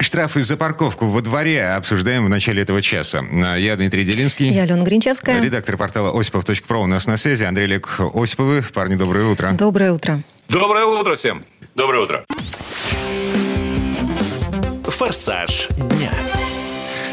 [0.00, 3.22] Штрафы за парковку во дворе обсуждаем в начале этого часа.
[3.56, 4.48] Я Дмитрий Делинский.
[4.48, 5.42] Я Алена Гринчевская.
[5.42, 7.44] Редактор портала осипов.про у нас на связи.
[7.44, 8.62] Андрей Олег Осиповы.
[8.72, 9.50] Парни, доброе утро.
[9.52, 10.22] Доброе утро.
[10.48, 11.44] Доброе утро всем.
[11.74, 12.24] Доброе утро.
[14.84, 16.39] «Форсаж дня».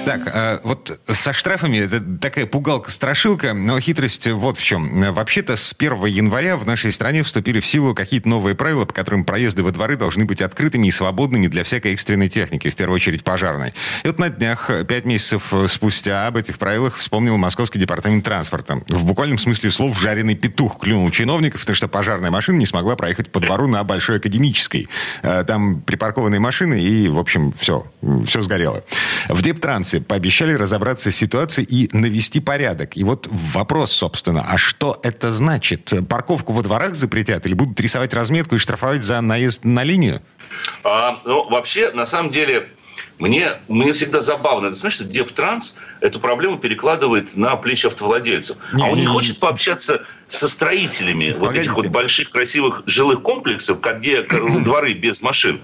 [0.08, 5.02] Так, а, вот со штрафами это такая пугалка-страшилка, но хитрость вот в чем.
[5.14, 9.26] Вообще-то с 1 января в нашей стране вступили в силу какие-то новые правила, по которым
[9.26, 13.26] проезды во дворы должны быть открытыми и свободными для всякой экстренной техники, в первую очередь
[13.26, 13.74] пожарной.
[14.06, 18.80] И вот на днях, пять месяцев спустя, об этих правилах вспомнил Московский департамент транспорта.
[18.88, 23.30] В буквальном смысле слов жареный петух клюнул чиновников, потому что пожарная машина не смогла проехать
[23.30, 24.88] по двору на Большой Академической.
[25.22, 27.86] А, Там припаркованные машины, и, в общем, все,
[28.26, 28.82] все сгорело.
[29.28, 32.98] В Дептрансе пообещали разобраться с ситуацией и навести порядок.
[32.98, 35.94] И вот вопрос, собственно, а что это значит?
[36.10, 40.22] Парковку во дворах запретят или будут рисовать разметку и штрафовать за наезд на линию?
[40.84, 42.70] А, ну, вообще, на самом деле,
[43.20, 44.68] мне, мне всегда забавно.
[44.68, 48.58] Это смотришь, что Дептранс эту проблему перекладывает на плечи автовладельцев.
[48.74, 51.62] Не, а он не не, хочет пообщаться со строителями вот Погодите.
[51.66, 54.22] этих вот больших красивых жилых комплексов, как- где
[54.64, 55.62] дворы без машин,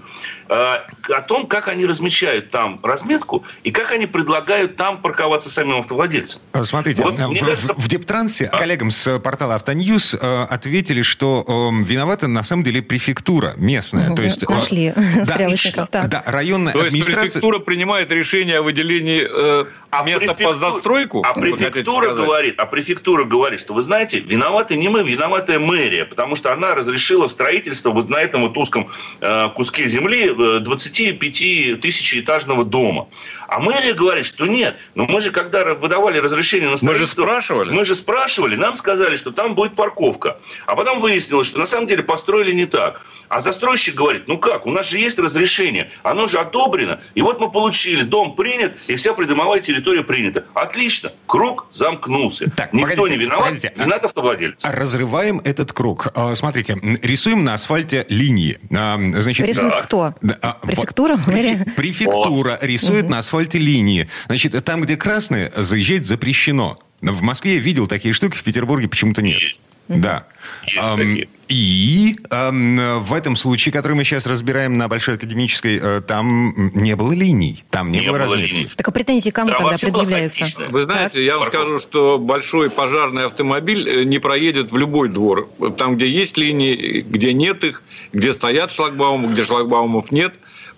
[0.48, 5.80] а, о том, как они размечают там разметку и как они предлагают там парковаться самим
[5.80, 6.40] автовладельцам.
[6.52, 11.02] А, Смотрите, Вот, в, мне в- кажется- в Дептрансе коллегам с портала Автоньюз э, ответили,
[11.02, 14.08] что э, виновата на самом деле префектура местная.
[14.08, 15.88] Ого, То есть, э, нашли да, стрелочников.
[15.90, 16.08] Так.
[16.08, 17.22] да, районная То есть администрация...
[17.22, 19.64] префектура принимает решение о выделении э,
[20.04, 21.22] места под префектура- застройку?
[21.24, 24.20] А префектура говорит, а префектура говорит, что вы знаете,
[24.54, 28.88] виноваты не мы, виноватая мэрия, потому что она разрешила строительство вот на этом вот узком
[29.20, 33.08] э, куске земли э, 25 тысячеэтажного дома.
[33.48, 34.76] А мэрия говорит, что нет.
[34.94, 37.22] Но мы же когда выдавали разрешение на Мы же строительство...
[37.24, 37.72] спрашивали.
[37.72, 40.38] Мы же спрашивали, нам сказали, что там будет парковка.
[40.66, 43.02] А потом выяснилось, что на самом деле построили не так.
[43.28, 47.00] А застройщик говорит, ну как, у нас же есть разрешение, оно же одобрено.
[47.14, 50.44] И вот мы получили, дом принят, и вся придомовая территория принята.
[50.54, 52.50] Отлично, круг замкнулся.
[52.56, 53.72] Так, Никто погодите, не виноват, погодите.
[53.76, 54.43] виноват автовладелец.
[54.62, 56.08] Разрываем этот круг.
[56.14, 58.58] А, Смотрите, рисуем на асфальте линии.
[58.74, 59.82] А, Значит, Рисует Да.
[59.82, 60.14] кто?
[60.22, 61.16] Да, а, Префектура?
[61.16, 61.64] префе-?
[61.76, 64.08] Префектура рисует на асфальте линии.
[64.26, 66.78] Значит, там, где красные, заезжать запрещено.
[67.00, 69.38] В Москве я видел такие штуки, в Петербурге почему-то нет.
[69.38, 69.63] Есть.
[69.88, 70.26] Да.
[70.66, 76.96] Есть и в этом случае, который мы сейчас разбираем на Большой Академической, э, там не
[76.96, 78.54] было линий, там не, Не было было разметки.
[78.54, 78.68] линий.
[78.76, 80.46] Так а претензии кому Да, тогда предъявляются?
[80.70, 85.48] Вы знаете, я вам скажу, что большой пожарный автомобиль э, не проедет в любой двор.
[85.76, 90.34] Там, где есть линии, где нет их, где стоят шлагбаумы, где шлагбаумов нет.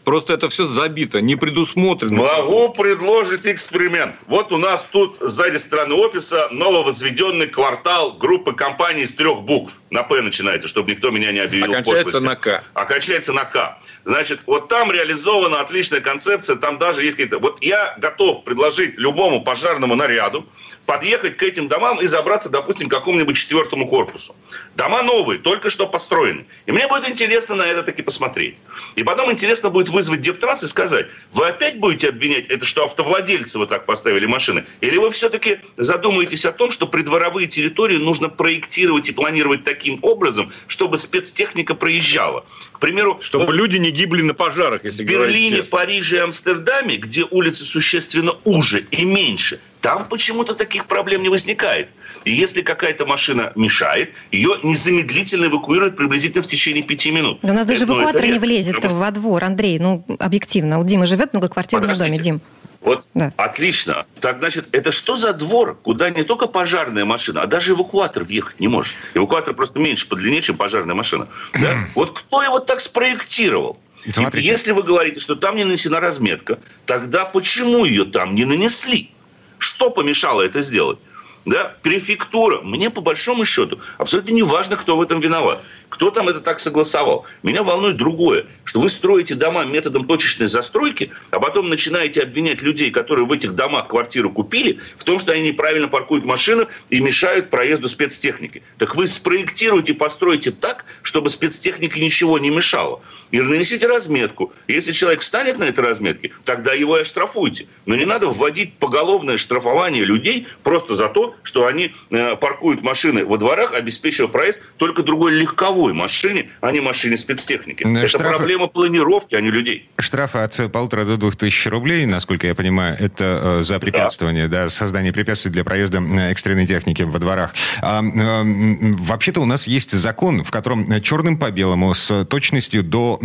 [0.06, 2.22] Просто это все забито, не предусмотрено.
[2.22, 4.14] Могу предложить эксперимент.
[4.28, 9.80] Вот у нас тут сзади стороны офиса нововозведенный квартал группы компаний из трех букв.
[9.90, 12.62] На П начинается, чтобы никто меня не объявил Окончается на К.
[12.74, 13.80] Окончается на К.
[14.04, 17.40] Значит, вот там реализована отличная концепция, там даже есть какие-то...
[17.40, 20.46] Вот я готов предложить любому пожарному наряду
[20.86, 24.34] подъехать к этим домам и забраться, допустим, к какому-нибудь четвертому корпусу.
[24.76, 26.46] Дома новые, только что построены.
[26.66, 28.56] И мне будет интересно на это таки посмотреть.
[28.94, 33.58] И потом интересно будет вызвать Дептранс и сказать, вы опять будете обвинять это, что автовладельцы
[33.58, 34.64] вот так поставили машины?
[34.80, 40.52] Или вы все-таки задумаетесь о том, что придворовые территории нужно проектировать и планировать таким образом,
[40.68, 42.44] чтобы спецтехника проезжала?
[42.72, 45.62] К примеру, Чтобы люди не гибли на пожарах, если в Берлине.
[45.64, 51.90] Париже и Амстердаме, где улицы существенно уже и меньше, там почему-то таких проблем не возникает.
[52.24, 57.38] И если какая-то машина мешает, ее незамедлительно эвакуируют приблизительно в течение пяти минут.
[57.44, 59.78] У нас даже Это, ну, эвакуатор не влезет потому что- во двор, Андрей.
[59.78, 60.78] Ну, объективно.
[60.78, 62.22] Вот Дима живет в многоквартирном доме, Подождите.
[62.24, 62.40] Дим.
[62.80, 63.32] Вот, Да.
[63.36, 64.06] отлично.
[64.18, 68.58] Так, значит, это что за двор, куда не только пожарная машина, а даже эвакуатор въехать
[68.58, 68.92] не может?
[69.14, 71.28] Эвакуатор просто меньше по длине, чем пожарная машина.
[71.52, 71.76] Да?
[71.94, 73.78] Вот кто его так спроектировал?
[74.04, 79.10] И если вы говорите, что там не нанесена разметка, тогда почему ее там не нанесли?
[79.58, 80.98] Что помешало это сделать?
[81.46, 82.60] Да, префектура.
[82.62, 85.62] Мне по большому счету абсолютно не важно, кто в этом виноват.
[85.88, 87.24] Кто там это так согласовал.
[87.44, 92.90] Меня волнует другое, что вы строите дома методом точечной застройки, а потом начинаете обвинять людей,
[92.90, 97.48] которые в этих домах квартиру купили, в том, что они неправильно паркуют машину и мешают
[97.48, 98.64] проезду спецтехники.
[98.78, 103.00] Так вы спроектируете, постройте так, чтобы спецтехнике ничего не мешало.
[103.30, 104.52] И нанесите разметку.
[104.66, 107.68] Если человек встанет на этой разметке, тогда его и оштрафуйте.
[107.86, 113.24] Но не надо вводить поголовное штрафование людей просто за то, что они э, паркуют машины
[113.24, 117.84] во дворах, обеспечивая проезд только другой легковой машине, а не машине спецтехники.
[117.84, 119.88] На Это штрафы- проблема планировки, а не людей.
[119.98, 124.70] Штрафы от полутора до двух тысяч рублей, насколько я понимаю, это э, за препятствование, да,
[124.70, 127.54] создание препятствий для проезда э, экстренной техники во дворах.
[127.82, 133.20] А, вообще-то у нас есть закон, в котором черным по белому с точностью до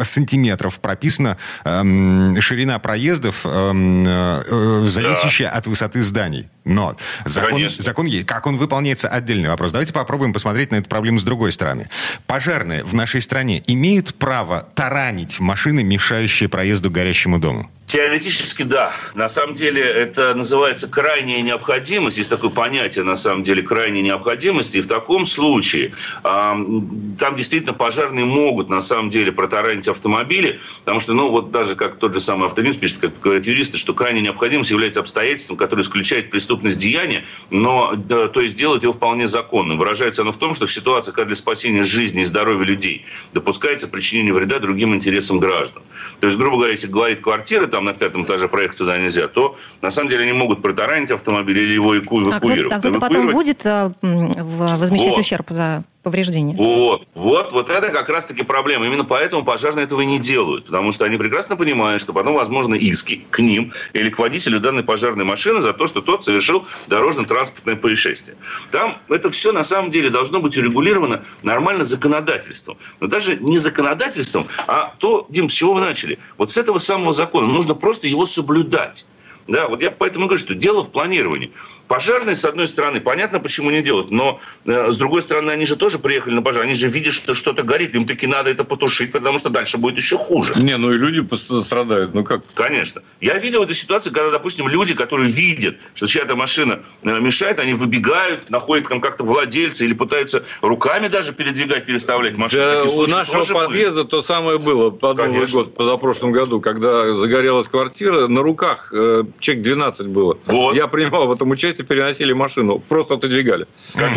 [0.00, 6.48] сантиметров прописана ширина проездов, зависящая от высоты зданий.
[6.64, 7.82] Но закон, Конечно.
[7.82, 8.26] закон есть.
[8.26, 9.72] Как он выполняется, отдельный вопрос.
[9.72, 11.88] Давайте попробуем посмотреть на эту проблему с другой стороны.
[12.26, 17.68] Пожарные в нашей стране имеют право таранить машины, мешающие проезду горящему дому?
[17.92, 18.90] Теоретически да.
[19.14, 22.16] На самом деле это называется крайняя необходимость.
[22.16, 24.78] Есть такое понятие, на самом деле, крайней необходимости.
[24.78, 25.92] И в таком случае
[26.24, 30.58] м, там действительно пожарные могут, на самом деле, протаранить автомобили.
[30.86, 33.92] Потому что, ну, вот даже как тот же самый автоньюз пишет, как говорят юристы, что
[33.92, 39.26] крайняя необходимость является обстоятельством, которое исключает преступность деяния, но, да, то есть, делать его вполне
[39.26, 39.76] законным.
[39.76, 43.04] Выражается оно в том, что в ситуации, когда для спасения жизни и здоровья людей
[43.34, 45.82] допускается причинение вреда другим интересам граждан.
[46.20, 49.56] То есть, грубо говоря, если говорит квартира, там на пятом этаже проехать туда нельзя, то
[49.82, 52.74] на самом деле они могут протаранить автомобиль или его эваку- А кто- эвакуировать.
[52.74, 55.18] а кто-то потом Эвакуировать- будет э, возмещать Вот.
[55.18, 56.56] ущерб за повреждение?
[56.56, 58.86] Вот, вот, вот это как раз-таки проблема.
[58.86, 60.66] Именно поэтому пожарные этого не делают.
[60.66, 64.82] Потому что они прекрасно понимают, что потом возможны иски к ним или к водителю данной
[64.82, 68.36] пожарной машины за то, что тот совершил дорожно-транспортное происшествие.
[68.70, 72.76] Там это все на самом деле должно быть урегулировано нормально законодательством.
[73.00, 76.18] Но даже не законодательством, а то, Дим, с чего вы начали?
[76.38, 79.06] Вот с этого самого закона нужно просто его соблюдать.
[79.48, 81.50] Да, вот я поэтому говорю, что дело в планировании.
[81.92, 85.76] Пожарные, с одной стороны, понятно, почему не делают, но э, с другой стороны, они же
[85.76, 89.12] тоже приехали на пожар, они же видят, что что-то горит, им таки надо это потушить,
[89.12, 90.54] потому что дальше будет еще хуже.
[90.56, 92.14] Не, ну и люди пострадают.
[92.14, 92.44] Ну как?
[92.54, 93.02] Конечно.
[93.20, 97.74] Я видел эту ситуацию, когда, допустим, люди, которые видят, что чья-то машина э, мешает, они
[97.74, 102.62] выбегают, находят там как-то владельца или пытаются руками даже передвигать, переставлять машину.
[102.62, 103.66] Да, у нашего тоже были.
[103.66, 105.58] подъезда то самое было под Новый Конечно.
[105.58, 110.38] год, позапрошлом году, когда загорелась квартира, на руках э, чек 12 было.
[110.46, 110.74] Вот.
[110.74, 113.66] Я принимал в этом участие, переносили машину, просто отодвигали.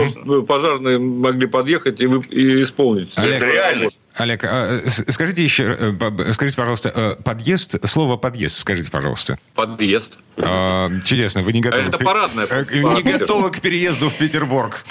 [0.09, 3.13] Чтобы пожарные могли подъехать и, вы- и исполнить.
[3.17, 3.99] Олег, Это реальность.
[4.15, 9.37] Олег, а, с- скажите еще, э, скажите, пожалуйста, э, подъезд, слово подъезд, скажите, пожалуйста.
[9.55, 10.17] Подъезд.
[10.37, 11.83] А, Чудесно, вы не готовы.
[11.83, 12.45] Это парадная.
[12.49, 14.83] э, Не готовы к переезду в Петербург.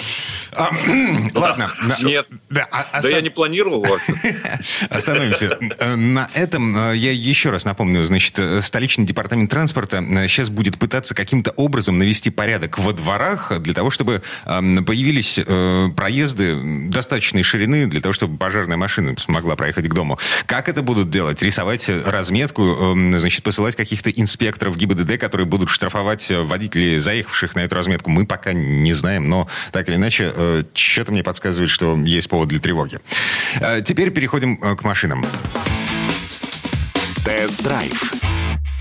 [0.51, 0.69] А,
[1.35, 1.69] Ладно.
[2.03, 2.27] Нет.
[2.49, 3.85] Да, а- Да я не планировал.
[4.89, 5.57] Остановимся.
[5.79, 11.13] Э, На этом э, я еще раз напомню, значит, столичный департамент транспорта сейчас будет пытаться
[11.13, 15.39] каким-то образом навести порядок во дворах для того, чтобы эм, появились
[15.95, 16.55] проезды
[16.89, 20.17] достаточной ширины для того, чтобы пожарная машина смогла проехать к дому.
[20.45, 21.41] Как это будут делать?
[21.41, 27.59] Рисовать разметку, эм, значит, посылать каких-то инспекторов ГИБДД, которые будут штрафовать э, водителей, заехавших на
[27.59, 31.97] эту разметку, мы пока не знаем, но так или иначе, э, что-то мне подсказывает, что
[31.97, 32.99] есть повод для тревоги.
[33.59, 35.25] Э, Теперь переходим к машинам.
[37.25, 38.13] Тест-драйв.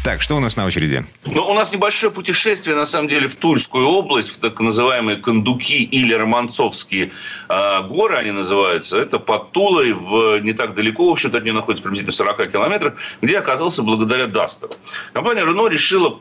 [0.04, 1.02] Так, что у нас на очереди?
[1.24, 5.82] Ну, у нас небольшое путешествие, на самом деле, в Тульскую область, в так называемые Кондуки
[5.82, 7.10] или Романцовские
[7.48, 8.98] э, горы они называются.
[8.98, 13.00] Это под Тулой, в, не так далеко, в общем-то, от нее находится приблизительно 40 километров,
[13.22, 14.74] где оказался благодаря Дастеру.
[15.14, 16.20] Компания Renault решила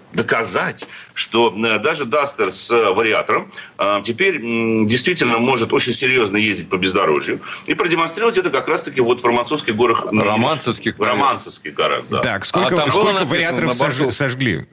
[0.13, 4.39] доказать, что э, даже Дастер с э, вариатором э, теперь
[4.85, 9.75] действительно может очень серьезно ездить по бездорожью и продемонстрировать это как раз-таки вот в Романцовских
[9.75, 10.05] горах.
[10.05, 12.19] Романцевских, В Романцевских горах, да.
[12.21, 14.03] Так, сколько, А там сколько написано вариаторов на борту?
[14.05, 14.65] сож- сожгли?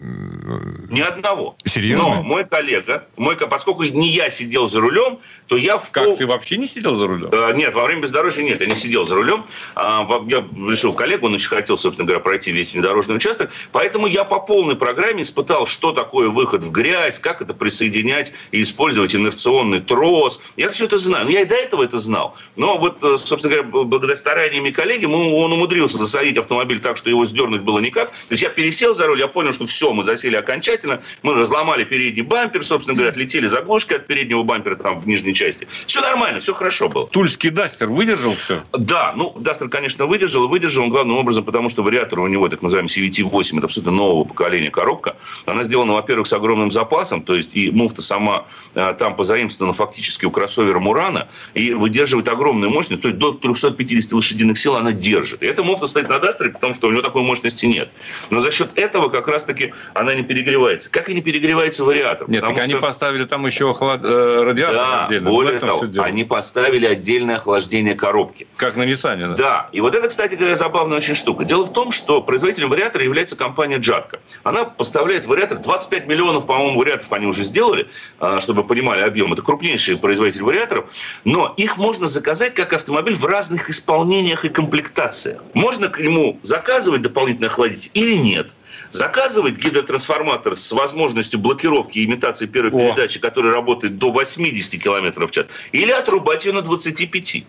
[0.91, 1.57] Ни одного.
[1.65, 2.05] Серьезно?
[2.17, 6.05] Но мой коллега, мой, ко- поскольку не я сидел за рулем, то я в Как,
[6.05, 7.29] пол- ты вообще не сидел за рулем?
[7.33, 9.45] Э, Нет, во время бездорожья нет, я не сидел за рулем.
[9.75, 10.39] А, Я
[10.71, 13.51] решил коллегу, он очень хотел, собственно говоря, пройти весь внедорожный участок.
[13.73, 18.63] Поэтому я по полной программе испытал, что такое выход в грязь, как это присоединять и
[18.63, 20.41] использовать инерционный трос.
[20.57, 21.27] Я все это знаю.
[21.27, 22.35] Ну, Я и до этого это знал.
[22.57, 27.11] Но вот, э, собственно говоря, благодаря стараниями коллеги, мы- он умудрился засадить автомобиль так, что
[27.11, 28.09] его сдернуть было никак.
[28.09, 31.01] То есть я пересел за руль, я понял, что все, мы засели окончательно.
[31.23, 35.67] Мы разломали передний бампер, собственно говоря, отлетели заглушки от переднего бампера там в нижней части.
[35.87, 37.07] Все нормально, все хорошо было.
[37.09, 38.63] Тульский Дастер выдержал все?
[38.73, 40.49] Да, ну, Дастер, конечно, выдержал.
[40.49, 44.25] Выдержал он главным образом, потому что вариатор у него, так называемый CVT-8, это абсолютно нового
[44.25, 45.17] поколения коробка.
[45.47, 50.27] Она сделана, во-первых, с огромным запасом, то есть и муфта сама э, там позаимствована фактически
[50.27, 55.43] у кроссовера Мурана, и выдерживает огромную мощность, то есть до 350 лошадиных сил она держит.
[55.43, 57.91] И эта муфта стоит на Дастере, потому что у него такой мощности нет.
[58.31, 62.29] Но за счет этого как раз-таки она не перегревается, как и не перегревается вариатор.
[62.29, 62.63] Нет, так что...
[62.63, 64.01] они поставили там еще охлад...
[64.05, 65.31] э, радиатор да, отдельно.
[65.31, 68.47] более того, они поставили отдельное охлаждение коробки.
[68.57, 69.35] Как на Nissan, да?
[69.35, 71.45] Да, и вот это, кстати говоря, забавная очень штука.
[71.45, 74.21] Дело в том, что производителем вариатора является компания Джатка.
[74.43, 77.89] Она поставляет вариатор, 25 миллионов, по-моему, вариаторов они уже сделали,
[78.19, 79.33] а, чтобы понимали объем.
[79.33, 80.91] Это крупнейший производитель вариаторов,
[81.25, 85.43] но их можно заказать как автомобиль в разных исполнениях и комплектациях.
[85.55, 88.49] Можно к нему заказывать дополнительно охладить или нет
[88.91, 92.79] заказывать гидротрансформатор с возможностью блокировки и имитации первой О.
[92.79, 97.45] передачи, который работает до 80 км в час, или отрубать ее на 25.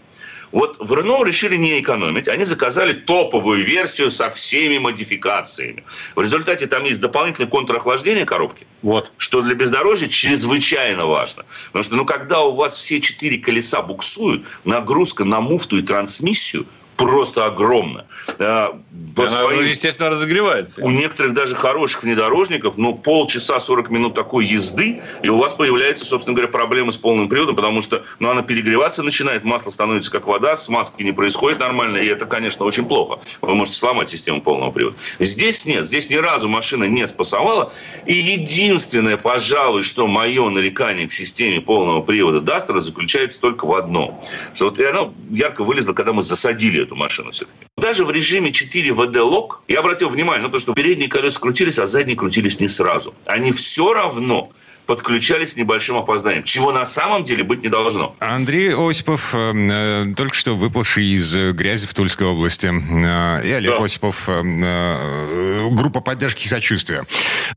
[0.51, 2.27] Вот в Рено решили не экономить.
[2.27, 5.83] Они заказали топовую версию со всеми модификациями.
[6.15, 8.65] В результате там есть дополнительное контрохлаждение коробки.
[8.81, 9.11] Вот.
[9.17, 11.45] Что для бездорожья чрезвычайно важно.
[11.67, 16.65] Потому что, ну, когда у вас все четыре колеса буксуют, нагрузка на муфту и трансмиссию
[16.99, 18.05] просто огромна.
[18.37, 19.65] Она, своим...
[19.65, 20.81] естественно, разогревается.
[20.81, 26.05] У некоторых даже хороших внедорожников, ну, полчаса, 40 минут такой езды, и у вас появляется,
[26.05, 30.27] собственно говоря, проблема с полным приводом, потому что ну, она перегреваться начинает, масло становится как
[30.27, 33.19] вода, смазки не происходит нормально, и это, конечно, очень плохо.
[33.41, 34.95] Вы можете сломать систему полного привода.
[35.19, 37.71] Здесь нет, здесь ни разу машина не спасовала,
[38.05, 44.19] и единственное, пожалуй, что мое нарекание к системе полного привода Дастера заключается только в одном.
[44.53, 47.67] Что вот и оно ярко вылезло, когда мы засадили эту машину все-таки.
[47.77, 51.79] Даже в режиме 4 VD Lock, я обратил внимание, ну, потому что передние колеса крутились,
[51.79, 53.13] а задние крутились не сразу.
[53.25, 54.51] Они все равно
[54.87, 58.15] подключались с небольшим опозданием, чего на самом деле быть не должно.
[58.19, 63.77] Андрей Осипов, э, э только что выплывший из грязи в Тульской области, э, и Олег
[63.77, 63.85] да.
[63.85, 67.03] Осипов, э, э, группа поддержки и сочувствия.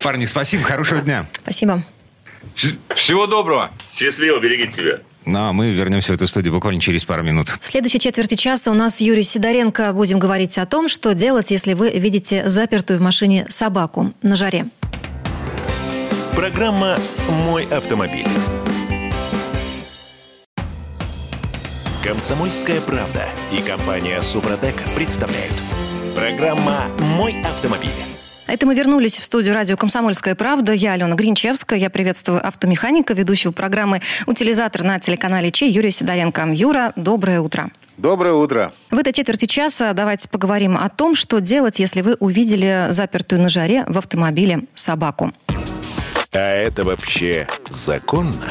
[0.01, 1.27] Парни, спасибо, хорошего дня.
[1.33, 1.83] Спасибо.
[2.95, 3.73] Всего доброго.
[3.91, 5.01] Счастливо, берегите себя.
[5.25, 7.57] Ну, а мы вернемся в эту студию буквально через пару минут.
[7.61, 9.93] В следующей четверти часа у нас Юрий Сидоренко.
[9.93, 14.67] Будем говорить о том, что делать, если вы видите запертую в машине собаку на жаре.
[16.35, 16.99] Программа
[17.29, 18.27] «Мой автомобиль».
[22.03, 25.55] Комсомольская правда и компания «Супротек» представляют.
[26.17, 28.12] Программа «Мой автомобиль».
[28.53, 30.75] Это мы вернулись в студию радио «Комсомольская правда».
[30.75, 31.79] Я Алена Гринчевская.
[31.79, 36.51] Я приветствую автомеханика, ведущего программы «Утилизатор» на телеканале ЧЕ Юрия Сидоренко.
[36.53, 37.71] Юра, доброе утро.
[37.97, 38.71] Доброе утро.
[38.91, 43.49] В этой четверти часа давайте поговорим о том, что делать, если вы увидели запертую на
[43.49, 45.33] жаре в автомобиле собаку.
[46.35, 48.51] А это вообще законно?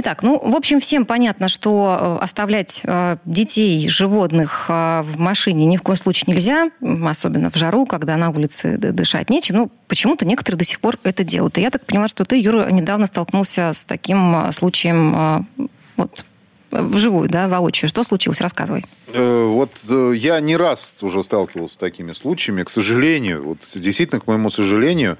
[0.00, 5.66] Итак, ну, в общем, всем понятно, что э, оставлять э, детей, животных э, в машине
[5.66, 6.70] ни в коем случае нельзя,
[7.04, 9.56] особенно в жару, когда на улице дышать нечем.
[9.56, 11.58] Ну, почему-то некоторые до сих пор это делают.
[11.58, 15.48] И я так поняла, что ты, Юра, недавно столкнулся с таким случаем
[15.96, 16.24] вот,
[16.70, 17.88] вживую, да, воочию.
[17.88, 18.40] Что случилось?
[18.40, 18.84] Рассказывай.
[19.12, 24.20] Э, вот э, я не раз уже сталкивался с такими случаями, к сожалению, вот действительно,
[24.20, 25.16] к моему сожалению,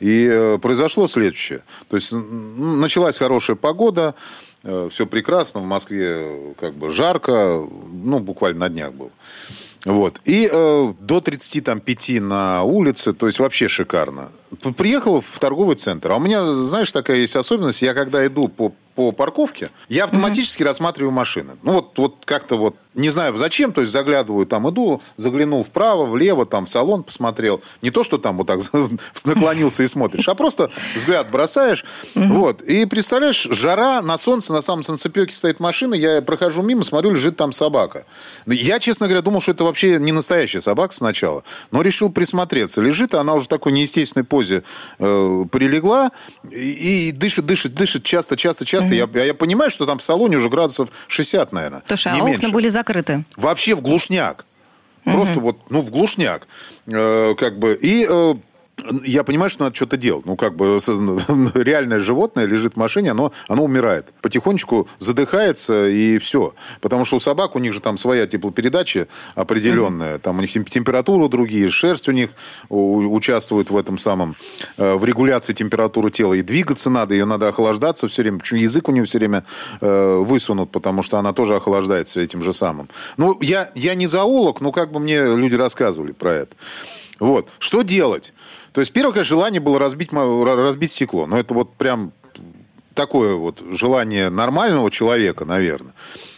[0.00, 1.62] и э, произошло следующее.
[1.88, 4.14] То есть началась хорошая погода,
[4.90, 9.10] все прекрасно, в Москве как бы жарко, ну, буквально на днях было.
[9.84, 10.20] Вот.
[10.24, 14.30] И э, до 35 на улице, то есть вообще шикарно.
[14.76, 16.12] Приехал в торговый центр.
[16.12, 17.82] А у меня, знаешь, такая есть особенность.
[17.82, 20.66] Я когда иду по по парковке, я автоматически mm-hmm.
[20.66, 21.52] рассматриваю машины.
[21.62, 26.06] Ну, вот, вот как-то вот, не знаю зачем, то есть заглядываю, там иду, заглянул вправо,
[26.06, 27.62] влево, там в салон посмотрел.
[27.80, 28.60] Не то, что там вот так
[29.24, 31.84] наклонился и смотришь, а просто взгляд бросаешь.
[32.14, 32.28] Mm-hmm.
[32.38, 32.62] Вот.
[32.62, 37.36] И представляешь, жара, на солнце, на самом солнцепеке стоит машина, я прохожу мимо, смотрю, лежит
[37.36, 38.04] там собака.
[38.46, 42.80] Я, честно говоря, думал, что это вообще не настоящая собака сначала, но решил присмотреться.
[42.80, 44.62] Лежит, она уже в такой неестественной позе
[44.98, 46.10] э, прилегла
[46.50, 48.94] и, и дышит, дышит, дышит часто, часто, часто место.
[48.94, 49.18] Mm-hmm.
[49.18, 51.82] Я, я понимаю, что там в салоне уже градусов 60, наверное.
[51.86, 52.38] Слушай, а меньше.
[52.38, 53.24] окна были закрыты?
[53.36, 54.44] Вообще в глушняк.
[55.04, 55.12] Mm-hmm.
[55.12, 56.46] Просто вот, ну, в глушняк.
[56.86, 57.78] Э, как бы.
[57.80, 58.34] И э,
[59.04, 60.26] я понимаю, что надо что-то делать.
[60.26, 60.78] Ну, как бы
[61.54, 64.12] реальное животное лежит в машине, оно, оно умирает.
[64.20, 66.54] Потихонечку задыхается и все.
[66.80, 70.18] Потому что у собак, у них же там своя теплопередача определенная.
[70.18, 72.30] Там у них температура другие, шерсть у них
[72.68, 74.36] участвует в этом самом,
[74.76, 76.34] э, в регуляции температуры тела.
[76.34, 78.38] И двигаться надо, ее надо охлаждаться все время.
[78.38, 79.44] Почему язык у нее все время
[79.80, 82.88] э, высунут, потому что она тоже охлаждается этим же самым.
[83.16, 86.56] Ну, я, я не зоолог, но как бы мне люди рассказывали про это.
[87.22, 87.48] Вот.
[87.58, 88.34] Что делать?
[88.72, 91.26] То есть первое конечно, желание было разбить, разбить стекло.
[91.26, 92.12] Но это вот прям
[92.94, 95.94] такое вот желание нормального человека, наверное.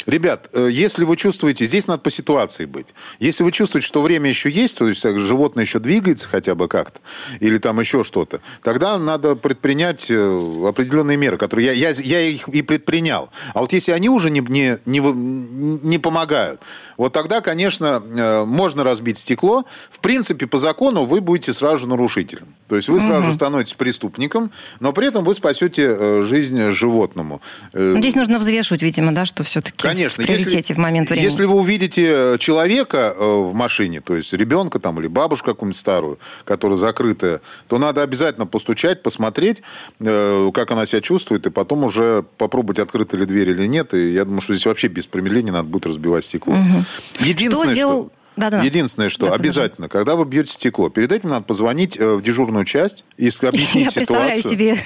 [0.07, 2.89] Ребят, э, если вы чувствуете, здесь надо по ситуации быть.
[3.21, 7.01] Если вы чувствуете, что время еще есть, то есть животное еще двигается хотя бы как-то,
[7.41, 12.49] или там еще что-то, тогда надо предпринять э, определенные меры, которые я, я, я их
[12.49, 13.31] и предпринял.
[13.55, 16.61] А вот если они уже не, не, не, не помогают,
[16.97, 19.65] вот тогда, конечно, э, можно разбить стекло.
[19.91, 22.47] В принципе, по закону вы будете сразу же нарушителем.
[22.69, 27.41] То есть вы сразу же становитесь преступником, но при этом вы спасете э, жизнь животному.
[27.73, 31.11] Э, Ну, Здесь нужно взвешивать, видимо, да, что все-таки Конечно, в приоритете если, в момент
[31.11, 31.25] времени.
[31.25, 36.77] Если вы увидите человека в машине, то есть ребенка там или бабушку какую-нибудь старую, которая
[36.77, 39.63] закрытая, то надо обязательно постучать, посмотреть,
[39.99, 43.95] как она себя чувствует, и потом уже попробовать, открыта ли дверь или нет.
[43.95, 46.57] И я думаю, что здесь вообще без промедления надо будет разбивать стекло.
[47.21, 48.11] Единственное, Что сделал- что...
[48.37, 48.65] Да-да-да.
[48.65, 52.65] Единственное, что Да, обязательно, когда вы бьете стекло, перед этим надо позвонить э, в дежурную
[52.65, 54.51] часть и объяснить Я представляю ситуацию.
[54.53, 54.77] себе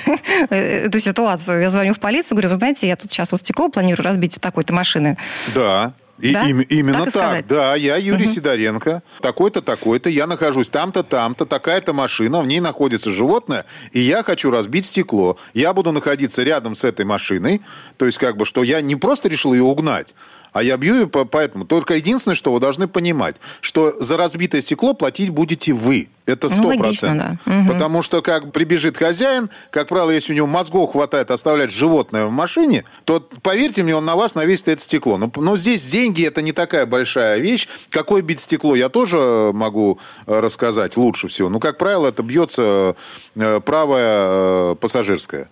[0.51, 1.63] эту ситуацию.
[1.63, 4.41] Я звоню в полицию, говорю, вы знаете, я тут сейчас вот стекло планирую разбить у
[4.41, 5.17] такой-то машины.
[5.55, 5.95] Да.
[6.21, 6.43] И, Да?
[6.49, 7.75] им- именно Так так, да.
[7.77, 13.65] Я Юрий Сидоренко, такой-то, такой-то, я нахожусь там-то, там-то, такая-то машина, в ней находится животное,
[13.93, 15.39] и я хочу разбить стекло.
[15.55, 17.63] Я буду находиться рядом с этой машиной,
[17.99, 20.17] то есть как бы, что я не просто решил ее угнать,
[20.53, 21.65] а я бью ее по- поэтому.
[21.65, 26.09] Только единственное, что вы должны понимать, что за разбитое стекло платить будете вы.
[26.27, 27.63] Это Ну, сто логично, да.
[27.73, 32.31] Потому что как прибежит хозяин, как правило, если у него мозгов хватает оставлять животное в
[32.31, 35.17] машине, то, поверьте мне, он на вас навесит это стекло.
[35.17, 37.67] Но, но здесь деньги это не такая большая вещь.
[37.89, 41.49] Какое бить стекло, я тоже могу э, рассказать лучше всего.
[41.49, 42.95] Но, как правило, это бьется
[43.35, 45.49] э, правое э, пассажирское.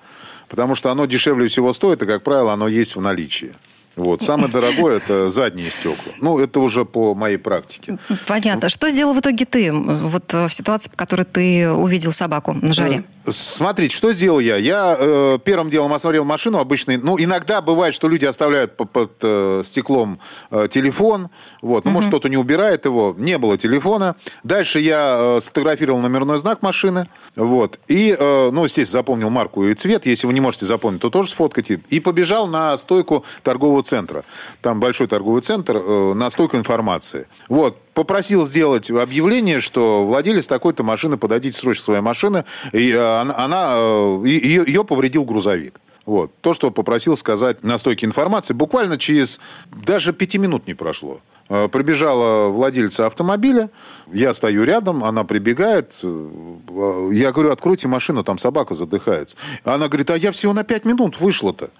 [0.49, 3.55] Потому что оно дешевле всего стоит, и, как правило, оно есть в наличии.
[3.97, 4.23] Вот.
[4.23, 6.12] Самое дорогое– это задние стекла.
[6.21, 7.99] Ну, это уже по моей практике.
[8.26, 8.69] Понятно.
[8.69, 12.75] Что сделал в итоге ты вот э, в ситуации, в которой ты увидел собаку на
[12.75, 13.05] жаре?
[13.28, 14.56] Смотрите, что сделал я?
[14.56, 16.97] Я э, первым делом осмотрел машину обычный.
[16.97, 20.18] Ну, иногда бывает, что люди оставляют по- под, э, стеклом
[20.50, 21.28] э, телефон.
[21.62, 21.85] Вот.
[21.85, 23.14] Ну, может, кто-то не убирает его.
[23.18, 24.16] Не было телефона.
[24.45, 27.09] Дальше я э, сфотографировал номерной знак машины.
[27.35, 27.80] Вот.
[27.88, 30.06] И, э, ну, естественно, запомнил марку и цвет.
[30.06, 31.80] Если вы не можете запомнить, то тоже сфоткайте.
[31.88, 34.25] И побежал на стойку торгового центра.
[34.62, 37.26] Там большой торговый центр, э, на стойку информации.
[37.49, 43.35] Вот попросил сделать объявление, что владелец такой-то машины, подойдите срочно своей машины, и э, она,
[43.38, 45.81] она, э, ее, ее повредил грузовик.
[46.05, 46.31] Вот.
[46.43, 51.21] То, что попросил сказать на стойке информации, буквально через даже пяти минут не прошло.
[51.49, 53.71] Э, Прибежала владельца автомобиля,
[54.12, 59.37] я стою рядом, она прибегает, э, я говорю, откройте машину, там собака задыхается.
[59.65, 61.71] Она говорит, а я всего на пять минут вышла-то.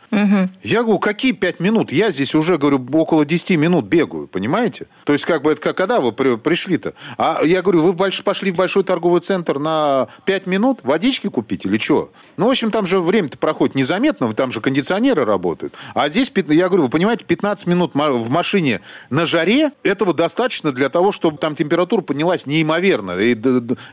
[0.63, 1.91] Я говорю, какие пять минут?
[1.93, 4.87] Я здесь уже, говорю, около 10 минут бегаю, понимаете?
[5.05, 6.95] То есть, как бы, это как, когда вы при- пришли-то?
[7.19, 11.79] А я говорю, вы пошли в большой торговый центр на 5 минут водички купить или
[11.79, 12.11] что?
[12.37, 15.75] Ну, в общем, там же время-то проходит незаметно, там же кондиционеры работают.
[15.95, 20.89] А здесь, я говорю, вы понимаете, 15 минут в машине на жаре, этого достаточно для
[20.89, 23.13] того, чтобы там температура поднялась неимоверно.
[23.19, 23.37] И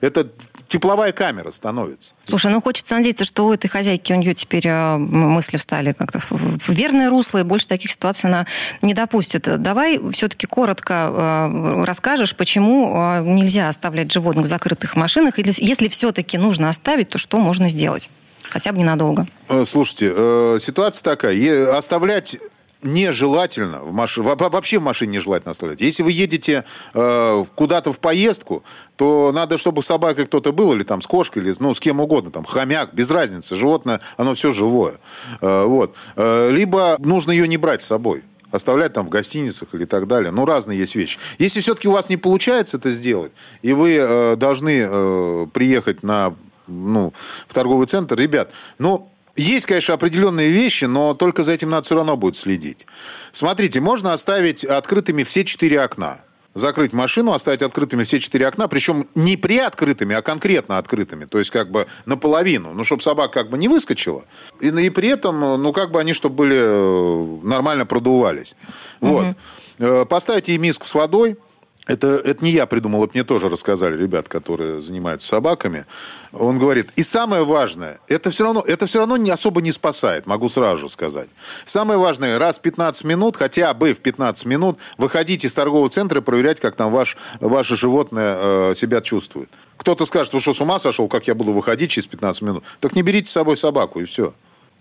[0.01, 0.27] это
[0.67, 2.13] тепловая камера становится.
[2.25, 6.19] Слушай, ну хочется надеяться, что у этой хозяйки у нее теперь э, мысли встали как-то
[6.19, 8.47] в, верное русло, и больше таких ситуаций она
[8.81, 9.43] не допустит.
[9.61, 15.87] Давай все-таки коротко э, расскажешь, почему э, нельзя оставлять животных в закрытых машинах, или если
[15.87, 18.09] все-таки нужно оставить, то что можно сделать?
[18.49, 19.25] Хотя бы ненадолго.
[19.49, 21.75] Э, Слушайте, э, ситуация такая.
[21.75, 22.37] Оставлять
[22.83, 25.81] нежелательно в машине, вообще в машине нежелательно оставлять.
[25.81, 28.63] Если вы едете э, куда-то в поездку,
[28.95, 31.99] то надо, чтобы с собакой кто-то был, или там с кошкой, или ну, с кем
[31.99, 34.95] угодно, там хомяк, без разницы, животное, оно все живое.
[35.41, 35.95] Э, вот.
[36.15, 40.31] Э, либо нужно ее не брать с собой оставлять там в гостиницах или так далее.
[40.31, 41.17] Ну, разные есть вещи.
[41.39, 43.31] Если все-таки у вас не получается это сделать,
[43.63, 46.35] и вы э, должны э, приехать на,
[46.67, 47.13] ну,
[47.47, 51.95] в торговый центр, ребят, ну, есть, конечно, определенные вещи, но только за этим надо все
[51.95, 52.85] равно будет следить.
[53.31, 56.21] Смотрите, можно оставить открытыми все четыре окна.
[56.53, 61.49] Закрыть машину, оставить открытыми все четыре окна, причем не приоткрытыми, а конкретно открытыми, то есть
[61.49, 64.23] как бы наполовину, ну, чтобы собака как бы не выскочила,
[64.61, 68.55] и, и при этом, ну, как бы они, чтобы были э, нормально продувались.
[69.01, 69.35] Вот.
[69.79, 71.37] Э, Поставьте ей миску с водой,
[71.85, 75.85] это, это не я придумал, это мне тоже рассказали ребят, которые занимаются собаками.
[76.31, 80.25] Он говорит, и самое важное, это все равно, это все равно не, особо не спасает,
[80.25, 81.27] могу сразу сказать.
[81.65, 86.21] Самое важное, раз в 15 минут, хотя бы в 15 минут, выходите из торгового центра
[86.21, 89.49] и проверять, как там ваш, ваше животное э, себя чувствует.
[89.75, 92.63] Кто-то скажет, вы что, с ума сошел, как я буду выходить через 15 минут?
[92.79, 94.33] Так не берите с собой собаку, и все.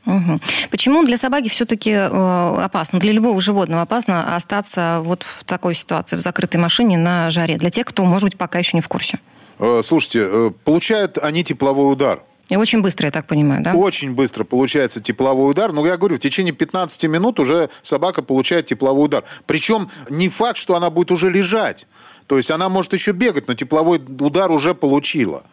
[0.05, 0.41] Мгм.
[0.71, 6.21] Почему для собаки все-таки опасно, для любого животного опасно остаться вот в такой ситуации, в
[6.21, 7.57] закрытой машине на жаре?
[7.57, 9.19] Для тех, кто, может быть, пока еще не в курсе.
[9.59, 12.21] Э, слушайте, э, получают они тепловой удар.
[12.49, 13.73] И очень быстро, я так понимаю, да?
[13.73, 15.73] Очень быстро получается тепловой удар.
[15.73, 19.25] Но я говорю, в течение 15 минут уже собака получает тепловой удар.
[19.47, 21.87] Причем не факт, что она будет уже лежать.
[22.27, 25.45] То есть она может еще бегать, но тепловой удар уже получила.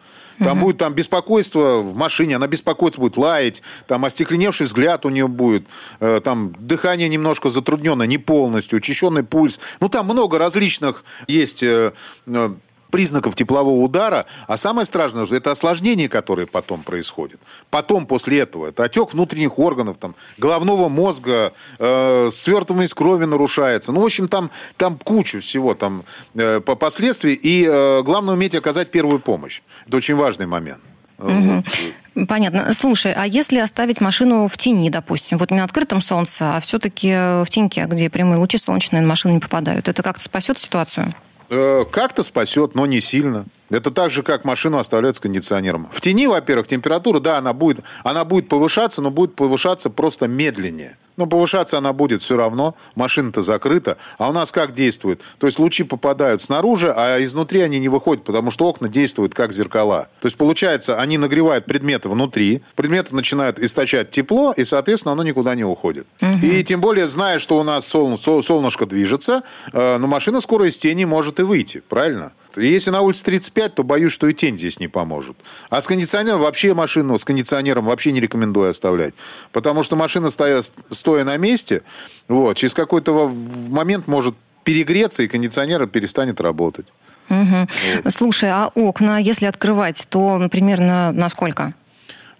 [0.44, 5.28] Там будет там беспокойство в машине, она беспокоиться будет, лаять, там остекленевший взгляд у нее
[5.28, 5.64] будет,
[6.00, 9.60] э, там дыхание немножко затруднено, не полностью, учащенный пульс.
[9.80, 11.92] Ну, там много различных есть э,
[12.26, 12.50] э,
[12.90, 17.40] признаков теплового удара, а самое страшное, что это осложнение, которое потом происходит.
[17.70, 23.92] Потом, после этого, это отек внутренних органов, там, головного мозга, э, свертываемость крови нарушается.
[23.92, 27.34] Ну, в общем, там, там куча всего там э, по последствий.
[27.34, 29.62] И э, главное уметь оказать первую помощь.
[29.86, 30.80] Это очень важный момент.
[31.18, 32.26] Угу.
[32.26, 32.72] Понятно.
[32.72, 37.12] Слушай, а если оставить машину в тени, допустим, вот не на открытом солнце, а все-таки
[37.12, 41.14] в теньке, где прямые лучи солнечные на машину не попадают, это как-то спасет ситуацию?
[41.50, 43.44] Э, как-то спасет, но не сильно.
[43.70, 45.88] Это так же, как машину оставляют с кондиционером.
[45.92, 50.96] В тени, во-первых, температура, да, она будет, она будет повышаться, но будет повышаться просто медленнее.
[51.16, 52.74] Но повышаться она будет все равно.
[52.94, 53.98] Машина-то закрыта.
[54.16, 55.20] А у нас как действует?
[55.38, 59.52] То есть лучи попадают снаружи, а изнутри они не выходят, потому что окна действуют как
[59.52, 60.08] зеркала.
[60.20, 65.54] То есть получается, они нагревают предметы внутри, предметы начинают источать тепло, и, соответственно, оно никуда
[65.54, 66.06] не уходит.
[66.22, 66.38] Угу.
[66.42, 70.66] И тем более, зная, что у нас сол, сол, солнышко движется, э, но машина скоро
[70.66, 72.32] из тени может и выйти, правильно?
[72.56, 75.36] Если на улице 35, то боюсь, что и тень здесь не поможет.
[75.68, 79.14] А с кондиционером вообще машину с кондиционером вообще не рекомендую оставлять.
[79.52, 81.82] Потому что машина, стоя, стоя на месте,
[82.28, 83.32] вот, через какой-то
[83.68, 84.34] момент может
[84.64, 86.86] перегреться, и кондиционер перестанет работать.
[87.28, 87.68] Угу.
[88.04, 88.12] Вот.
[88.12, 91.74] Слушай, а окна, если открывать, то примерно на сколько?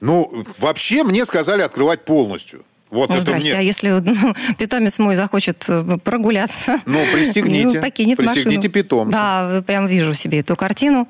[0.00, 2.64] Ну, вообще мне сказали открывать полностью.
[2.90, 3.58] Вот ну, это здрасте, мне...
[3.58, 6.80] а если ну, питомец мой захочет э, прогуляться?
[6.86, 7.80] Ну, пристегните.
[7.82, 8.72] Покинет пристегните машину.
[8.72, 9.18] питомца.
[9.18, 11.08] Да, прям вижу себе эту картину.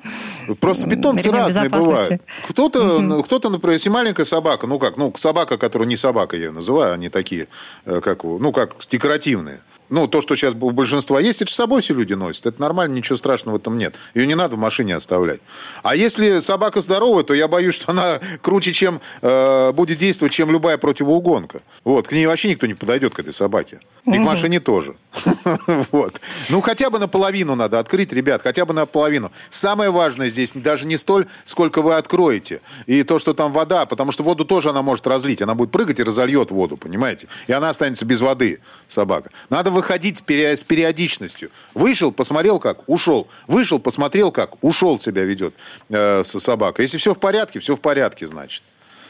[0.59, 2.21] Просто питомцы разные бывают.
[2.47, 3.23] Кто-то, угу.
[3.23, 6.93] кто-то, например, если маленькая собака, ну как, ну собака, которая не собака, я ее называю,
[6.93, 7.47] они такие,
[7.85, 11.81] э, как, ну как декоративные ну, то, что сейчас у большинства есть, это с собой
[11.81, 12.45] все люди носят.
[12.45, 13.95] Это нормально, ничего страшного в этом нет.
[14.15, 15.41] Ее не надо в машине оставлять.
[15.83, 20.49] А если собака здоровая, то я боюсь, что она круче, чем э, будет действовать, чем
[20.49, 21.61] любая противоугонка.
[21.83, 23.79] Вот, к ней вообще никто не подойдет, к этой собаке.
[24.05, 24.95] И к машине тоже.
[25.91, 26.19] вот.
[26.49, 29.31] Ну, хотя бы наполовину надо открыть, ребят, хотя бы наполовину.
[29.49, 32.61] Самое важное здесь даже не столь, сколько вы откроете.
[32.85, 35.41] И то, что там вода, потому что воду тоже она может разлить.
[35.41, 37.27] Она будет прыгать и разольет воду, понимаете?
[37.47, 39.31] И она останется без воды, собака.
[39.49, 41.49] Надо выходить с периодичностью.
[41.73, 43.27] Вышел, посмотрел как, ушел.
[43.47, 45.53] Вышел, посмотрел как, ушел себя ведет
[45.89, 46.81] э, собака.
[46.81, 48.63] Если все в порядке, все в порядке, значит.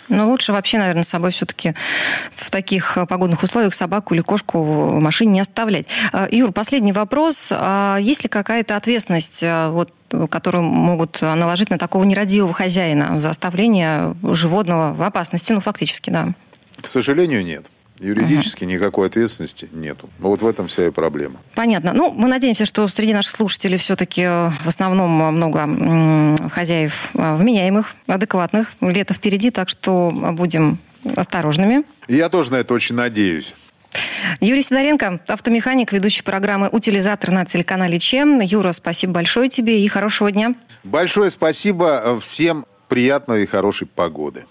[0.09, 1.73] Ну, лучше вообще, наверное, с собой все-таки
[2.33, 5.85] в таких э, погодных условиях собаку или кошку в машине не оставлять.
[6.11, 7.49] Э, Юр, последний вопрос.
[7.51, 9.91] А есть ли какая-то ответственность, э, вот,
[10.29, 15.51] которую могут наложить на такого нерадивого хозяина за оставление животного в опасности?
[15.53, 16.29] Ну, фактически, да.
[16.81, 17.65] К сожалению, нет.
[18.01, 18.73] Юридически угу.
[18.73, 20.09] никакой ответственности нету.
[20.19, 21.35] Вот в этом вся и проблема.
[21.53, 21.93] Понятно.
[21.93, 27.95] Ну, мы надеемся, что среди наших слушателей все-таки э, в основном много хозяев э, вменяемых,
[28.07, 28.71] адекватных.
[28.81, 30.79] Лето впереди, так что будем
[31.15, 31.83] осторожными.
[32.07, 33.55] Я тоже на это очень надеюсь.
[34.39, 38.39] Юрий Сидоренко, автомеханик, ведущий программы «Утилизатор» на телеканале ЧЕМ.
[38.39, 40.55] Юра, спасибо большое тебе и хорошего дня.
[40.83, 44.43] Большое спасибо всем приятной и хорошей погоды.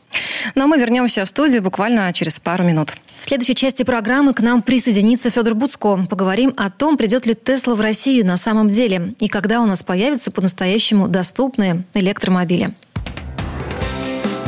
[0.54, 2.96] Ну а мы вернемся в студию буквально через пару минут.
[3.18, 6.06] В следующей части программы к нам присоединится Федор Буцко.
[6.08, 9.82] Поговорим о том, придет ли Тесла в Россию на самом деле и когда у нас
[9.82, 12.74] появятся по-настоящему доступные электромобили.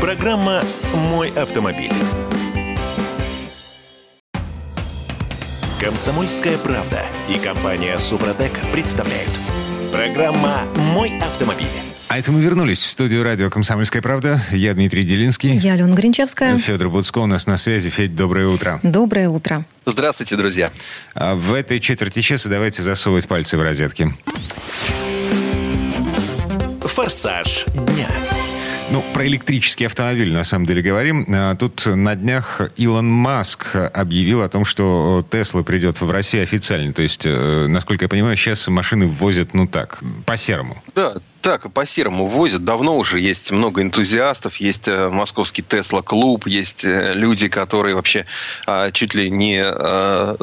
[0.01, 0.63] Программа
[1.11, 1.93] «Мой автомобиль».
[5.79, 9.31] Комсомольская правда и компания «Супротек» представляют.
[9.93, 10.63] Программа
[10.95, 11.92] «Мой автомобиль».
[12.13, 14.39] А это мы вернулись в студию радио «Комсомольская правда».
[14.51, 15.57] Я Дмитрий Делинский.
[15.57, 16.59] Я Алена Гринчевская.
[16.59, 17.89] Федор Буцко у нас на связи.
[17.89, 18.79] Федь, доброе утро.
[18.83, 19.65] Доброе утро.
[19.87, 20.71] Здравствуйте, друзья.
[21.15, 24.13] А в этой четверти часа давайте засовывать пальцы в розетки.
[26.83, 28.11] Форсаж дня.
[28.91, 31.25] Ну, про электрический автомобиль на самом деле говорим.
[31.31, 36.93] А, тут на днях Илон Маск объявил о том, что Тесла придет в Россию официально.
[36.93, 40.83] То есть, э, насколько я понимаю, сейчас машины ввозят, ну так, по-серому.
[40.95, 42.65] Да, так, по серому возят.
[42.65, 48.27] Давно уже есть много энтузиастов, есть э, московский Тесла-клуб, есть э, люди, которые вообще
[48.67, 50.37] а, чуть ли не а,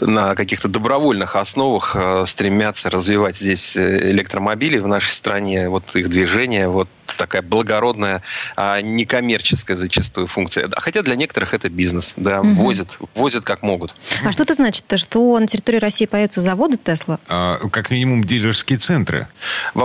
[0.00, 5.68] на каких-то добровольных основах а, стремятся развивать здесь электромобили в нашей стране.
[5.68, 8.22] Вот их движение, вот такая благородная,
[8.56, 10.68] некоммерческая зачастую функция.
[10.76, 12.12] Хотя для некоторых это бизнес.
[12.16, 12.50] Да, угу.
[12.50, 13.94] возят, возят как могут.
[14.24, 14.84] А что это значит?
[14.96, 17.18] Что на территории России появятся заводы Тесла?
[17.28, 19.26] А, как минимум дилерские центры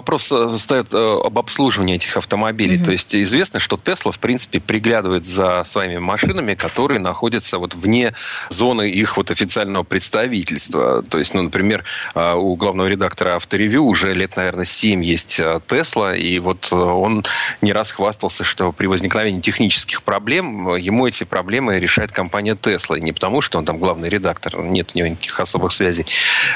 [0.04, 2.78] вопрос э, встает э, об обслуживании этих автомобилей.
[2.78, 2.86] Mm-hmm.
[2.86, 8.14] То есть известно, что Тесла, в принципе, приглядывает за своими машинами, которые находятся вот вне
[8.50, 11.04] зоны их вот официального представительства.
[11.04, 11.86] То есть, ну, например,
[12.16, 17.26] э, у главного редактора авторевью уже лет, наверное, 7 есть Тесла, и вот он
[17.62, 23.00] не раз хвастался, что при возникновении технических проблем ему эти проблемы решает компания Тесла.
[23.00, 26.06] Не потому, что он там главный редактор, нет у него никаких особых связей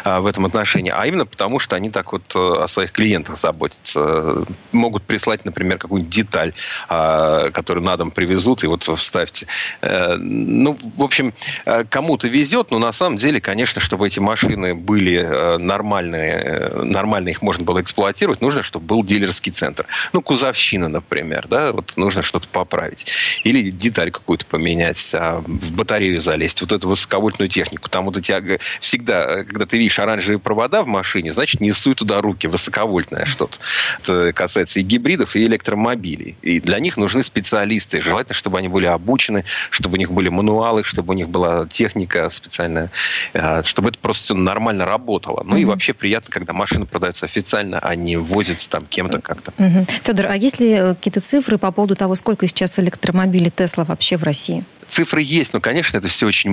[0.03, 4.45] в этом отношении, а именно потому, что они так вот о своих клиентах заботиться.
[4.71, 6.54] Могут прислать, например, какую-нибудь деталь,
[6.89, 9.47] а, которую на дом привезут, и вот вставьте.
[9.82, 11.34] Э, ну, в общем,
[11.65, 17.30] э, кому-то везет, но на самом деле, конечно, чтобы эти машины были э, нормальные, нормально
[17.30, 19.86] их можно было эксплуатировать, нужно, чтобы был дилерский центр.
[20.13, 23.08] Ну, кузовщина, например, да, вот нужно что-то поправить.
[23.43, 26.62] Или деталь какую-то поменять, а в батарею залезть.
[26.62, 27.89] Вот эту высоковольтную технику.
[27.89, 32.21] Там вот эти всегда, когда ты видишь оранжевые провода в машине, значит, не суй туда
[32.21, 33.57] руки, высоковольтное что-то.
[34.01, 36.35] Это касается и гибридов, и электромобилей.
[36.41, 38.01] И для них нужны специалисты.
[38.01, 42.29] Желательно, чтобы они были обучены, чтобы у них были мануалы, чтобы у них была техника
[42.29, 42.89] специальная,
[43.33, 45.43] э, чтобы это просто все нормально работало.
[45.43, 45.61] Ну mm-hmm.
[45.61, 49.51] и вообще приятно, когда машины продаются официально, а не возятся там кем-то как-то.
[49.57, 49.91] Mm-hmm.
[50.03, 54.17] Федор, а есть ли э, какие-то цифры по поводу того, сколько сейчас электромобилей Тесла вообще
[54.17, 54.63] в России?
[54.88, 56.47] Цифры есть, но, конечно, это все очень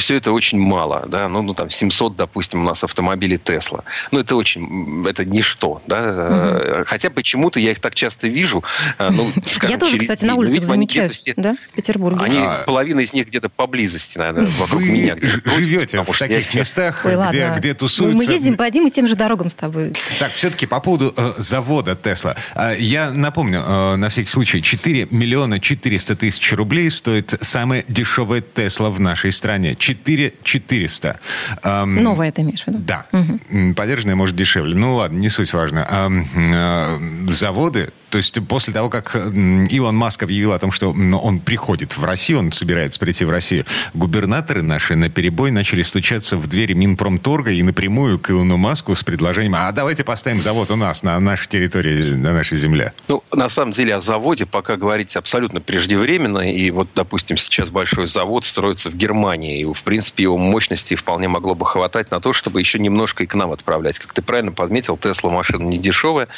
[0.00, 4.20] все это очень мало, да, ну, ну там 700, допустим, у нас автомобилей Тесла, ну
[4.20, 6.84] это очень, это ничто, да, угу.
[6.86, 8.62] хотя почему-то я их так часто вижу,
[8.98, 10.30] э, ну, скажем, Я тоже, кстати, день.
[10.30, 12.20] на улицах замечаю, все, да, в Петербурге.
[12.24, 12.62] Они, а...
[12.66, 15.16] половина из них где-то поблизости, наверное, вокруг Вы меня.
[15.58, 16.60] живете в таких я...
[16.60, 17.58] местах, Ой, где, ладно.
[17.58, 18.16] где тусуются...
[18.16, 19.92] Мы ездим по одним и тем же дорогам с тобой.
[20.18, 22.36] Так, все-таки по поводу э, завода Тесла.
[22.54, 27.34] Э, я напомню, э, на всякий случай, 4 миллиона 400 тысяч рублей стоит
[27.72, 29.74] самая дешевая Тесла в нашей стране.
[29.74, 31.18] 4 400.
[31.62, 32.78] Эм, Новая ты имеешь в виду?
[32.80, 33.06] Да.
[33.12, 33.74] Угу.
[33.74, 34.74] Подержанная, может, дешевле.
[34.74, 35.86] Ну ладно, не суть важно.
[35.90, 41.40] Эм, э, заводы то есть после того, как Илон Маск объявил о том, что он
[41.40, 46.46] приходит в Россию, он собирается прийти в Россию, губернаторы наши на перебой начали стучаться в
[46.46, 51.02] двери Минпромторга и напрямую к Илону Маску с предложением, а давайте поставим завод у нас,
[51.02, 52.92] на нашей территории, на нашей земле.
[53.08, 56.40] Ну, на самом деле о заводе пока говорить абсолютно преждевременно.
[56.52, 59.60] И вот, допустим, сейчас большой завод строится в Германии.
[59.60, 63.26] И, в принципе, его мощности вполне могло бы хватать на то, чтобы еще немножко и
[63.26, 63.98] к нам отправлять.
[63.98, 66.28] Как ты правильно подметил, Тесла машина не дешевая.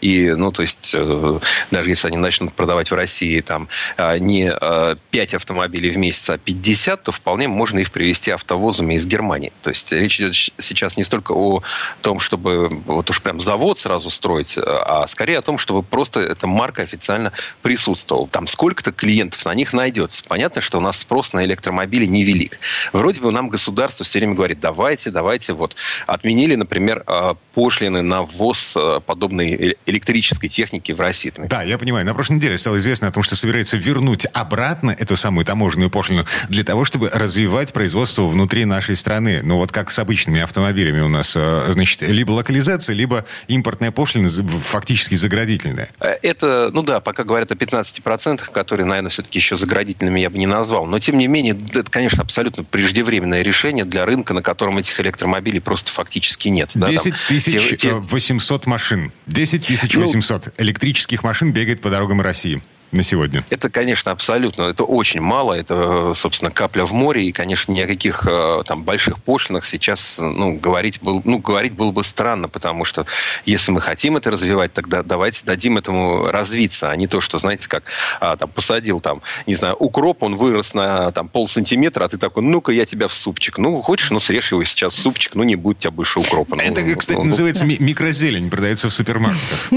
[0.00, 1.23] И, ну, то есть э,
[1.70, 6.30] даже если они начнут продавать в России там а, не 5 а, автомобилей в месяц,
[6.30, 9.52] а 50, то вполне можно их привезти автовозами из Германии.
[9.62, 11.62] То есть речь идет сейчас не столько о
[12.00, 16.46] том, чтобы вот уж прям завод сразу строить, а скорее о том, чтобы просто эта
[16.46, 17.32] марка официально
[17.62, 18.28] присутствовала.
[18.28, 20.24] Там сколько-то клиентов на них найдется.
[20.26, 22.58] Понятно, что у нас спрос на электромобили невелик.
[22.92, 25.76] Вроде бы нам государство все время говорит, давайте, давайте, вот.
[26.06, 31.32] Отменили, например, а, пошлины на ввоз подобной электрической техники в Россию России.
[31.48, 32.04] Да, я понимаю.
[32.04, 36.24] На прошлой неделе стало известно о том, что собирается вернуть обратно эту самую таможенную пошлину
[36.48, 39.40] для того, чтобы развивать производство внутри нашей страны.
[39.42, 44.28] Ну вот как с обычными автомобилями у нас, э, значит, либо локализация, либо импортная пошлина
[44.28, 45.88] фактически заградительная.
[46.00, 50.38] Э, это, ну да, пока говорят о 15%, которые, наверное, все-таки еще заградительными я бы
[50.38, 50.86] не назвал.
[50.86, 55.60] Но, тем не менее, это, конечно, абсолютно преждевременное решение для рынка, на котором этих электромобилей
[55.60, 56.70] просто фактически нет.
[56.74, 59.12] 10 тысяч те, 800 машин.
[59.26, 62.62] 10 тысяч 800 ну, электрических электрических машин бегает по дорогам России
[62.94, 63.44] на сегодня?
[63.50, 64.62] Это, конечно, абсолютно.
[64.62, 65.52] Это очень мало.
[65.54, 67.26] Это, собственно, капля в море.
[67.26, 71.72] И, конечно, ни о каких э, там больших пошлинах сейчас ну, говорить, был, ну, говорить
[71.72, 73.06] было бы странно, потому что
[73.46, 77.68] если мы хотим это развивать, тогда давайте дадим этому развиться, а не то, что, знаете,
[77.68, 77.84] как
[78.20, 82.18] а, там, посадил там, не знаю, укроп, он вырос на там, пол сантиметра, а ты
[82.18, 83.58] такой, ну-ка я тебя в супчик.
[83.58, 86.56] Ну, хочешь, ну, срежь его сейчас в супчик, ну, не будет у тебя больше укропа.
[86.56, 89.70] Это, ну, кстати, ну, называется ну, микрозелень, продается в супермаркетах.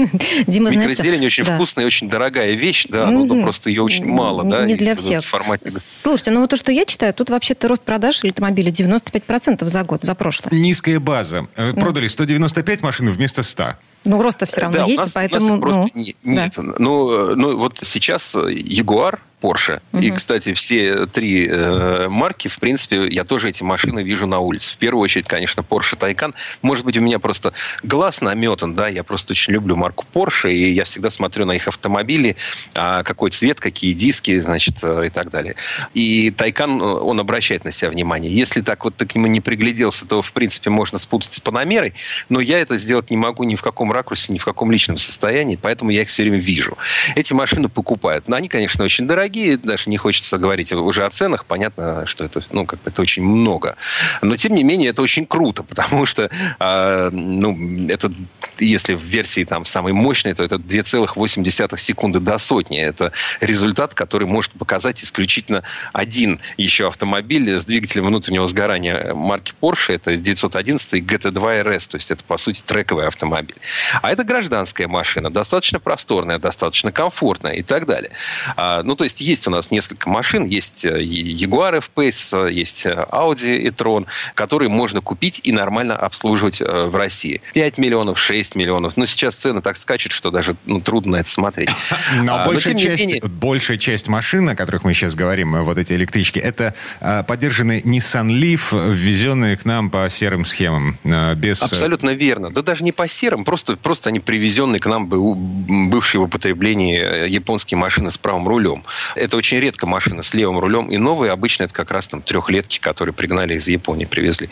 [0.46, 1.54] Дима, Микрозелень очень да.
[1.54, 4.64] вкусная, очень дорогая вещь, да, ну, ну, просто ее очень мало, да?
[4.64, 5.24] Не для всех.
[5.24, 5.70] Формате...
[5.70, 10.04] Слушайте, ну вот то, что я читаю, тут вообще-то рост продаж электромобилей 95% за год,
[10.04, 10.52] за прошлое.
[10.52, 11.46] Низкая база.
[11.56, 13.74] Э, продали 195 машин вместо 100.
[14.04, 15.60] Ну, роста все равно да, есть, нас, поэтому...
[15.60, 16.52] просто ну, нет.
[16.56, 16.62] Да.
[16.78, 19.80] Ну, ну, вот сейчас Ягуар Porsche.
[19.92, 20.02] Угу.
[20.02, 24.74] И, кстати, все три э, марки, в принципе, я тоже эти машины вижу на улице.
[24.74, 26.34] В первую очередь, конечно, Porsche Taycan.
[26.62, 30.72] Может быть, у меня просто глаз наметан, да, я просто очень люблю марку Porsche, и
[30.72, 32.36] я всегда смотрю на их автомобили,
[32.74, 35.54] а, какой цвет, какие диски, значит, э, и так далее.
[35.94, 38.32] И Taycan, э, он обращает на себя внимание.
[38.32, 41.94] Если так вот к нему не пригляделся, то, в принципе, можно спутать с Панамерой,
[42.28, 45.56] но я это сделать не могу ни в каком ракурсе, ни в каком личном состоянии,
[45.60, 46.76] поэтому я их все время вижу.
[47.14, 48.28] Эти машины покупают.
[48.28, 52.42] Но они, конечно, очень дорогие, даже не хочется говорить уже о ценах, понятно, что это,
[52.52, 53.76] ну, как это очень много.
[54.22, 58.12] Но, тем не менее, это очень круто, потому что, э, ну, это,
[58.58, 62.77] если в версии там самой мощной, то это 2,8 секунды до сотни.
[62.78, 62.84] Обслуживания.
[62.86, 65.62] Это результат, который может показать исключительно
[65.92, 69.94] один еще автомобиль с двигателем внутреннего сгорания марки Porsche.
[69.94, 71.90] Это 911 GT2 RS.
[71.90, 73.56] То есть это, по сути, трековый автомобиль.
[74.02, 78.10] А это гражданская машина, достаточно просторная, достаточно комфортная и так далее.
[78.56, 80.44] А, ну, то есть есть у нас несколько машин.
[80.44, 86.94] Есть э, Jaguar F-Pace, есть Audi e-tron, которые можно купить и нормально обслуживать э, в
[86.96, 87.40] России.
[87.54, 88.96] 5 миллионов, 6 миллионов.
[88.96, 91.70] Но сейчас цены так скачут, что даже ну, трудно на это смотреть.
[92.22, 93.22] Но, а, большая, часть, менее...
[93.28, 97.80] большая часть машин, о которых мы сейчас говорим, э, вот эти электрички, это а, поддержанные
[97.82, 100.98] Nissan Leaf, ввезенные к нам по серым схемам.
[101.04, 101.62] А, без...
[101.62, 102.50] Абсолютно верно.
[102.50, 107.78] Да даже не по серым, просто, просто они привезенные к нам бывшие в употреблении японские
[107.78, 108.84] машины с правым рулем.
[109.14, 110.90] Это очень редко машины с левым рулем.
[110.90, 114.48] И новые обычно это как раз там трехлетки, которые пригнали из Японии, привезли.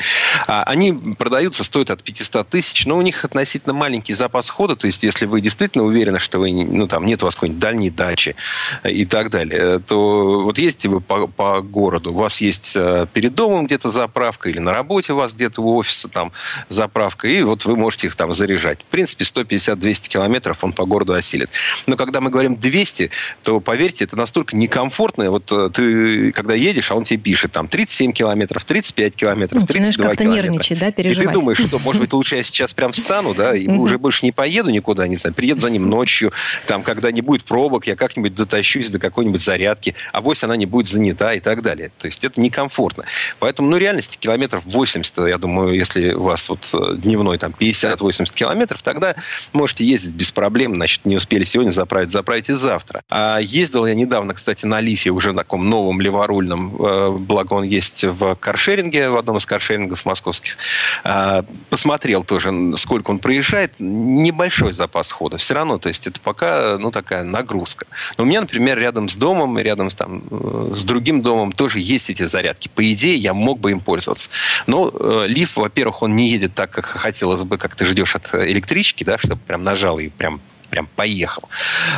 [0.46, 4.76] А, они продаются, стоят от 500 тысяч, но у них относительно маленький запас хода.
[4.76, 7.90] То есть, если вы действительно уверены, что вы, ну, там нет у вас какой-нибудь дальней
[8.06, 8.36] дачи
[8.84, 13.34] и так далее, то вот ездите вы по, по городу, у вас есть э, перед
[13.34, 16.32] домом где-то заправка или на работе у вас где-то у офиса там
[16.68, 18.80] заправка, и вот вы можете их там заряжать.
[18.82, 21.50] В принципе, 150-200 километров он по городу осилит.
[21.86, 23.10] Но когда мы говорим 200,
[23.42, 25.30] то, поверьте, это настолько некомфортно.
[25.30, 29.66] Вот э, ты, когда едешь, а он тебе пишет там 37 километров, 35 километров, ну,
[29.66, 30.48] 32 как-то километра.
[30.48, 31.24] нервничать, да, переживать.
[31.24, 34.24] И ты думаешь, что, может быть, лучше я сейчас прям встану, да, и уже больше
[34.24, 36.32] не поеду никуда, не знаю, приеду за ним ночью,
[36.66, 40.66] там, когда не будет пробок, я как-нибудь дотащусь до какой-нибудь зарядки, а вось она не
[40.66, 41.90] будет занята и так далее.
[41.98, 43.04] То есть это некомфортно.
[43.38, 48.32] Поэтому, ну, реальности километров 80, я думаю, если у вас вот э, дневной там 50-80
[48.34, 49.16] километров, тогда
[49.52, 53.02] можете ездить без проблем, значит, не успели сегодня заправить, заправите завтра.
[53.10, 57.62] А ездил я недавно, кстати, на Лифе уже на таком новом леворульном, э, благо он
[57.62, 60.56] есть в каршеринге, в одном из каршерингов московских.
[61.04, 63.74] А, посмотрел тоже, сколько он проезжает.
[63.78, 65.36] Небольшой запас хода.
[65.36, 67.85] Все равно, то есть это пока, ну, такая нагрузка.
[68.18, 71.80] Но у меня, например, рядом с домом, рядом с, там, э, с другим домом тоже
[71.80, 72.68] есть эти зарядки.
[72.74, 74.28] По идее, я мог бы им пользоваться.
[74.66, 78.34] Но э, лиф, во-первых, он не едет так, как хотелось бы, как ты ждешь от
[78.34, 81.48] электрички, да, чтобы прям нажал и прям прям поехал.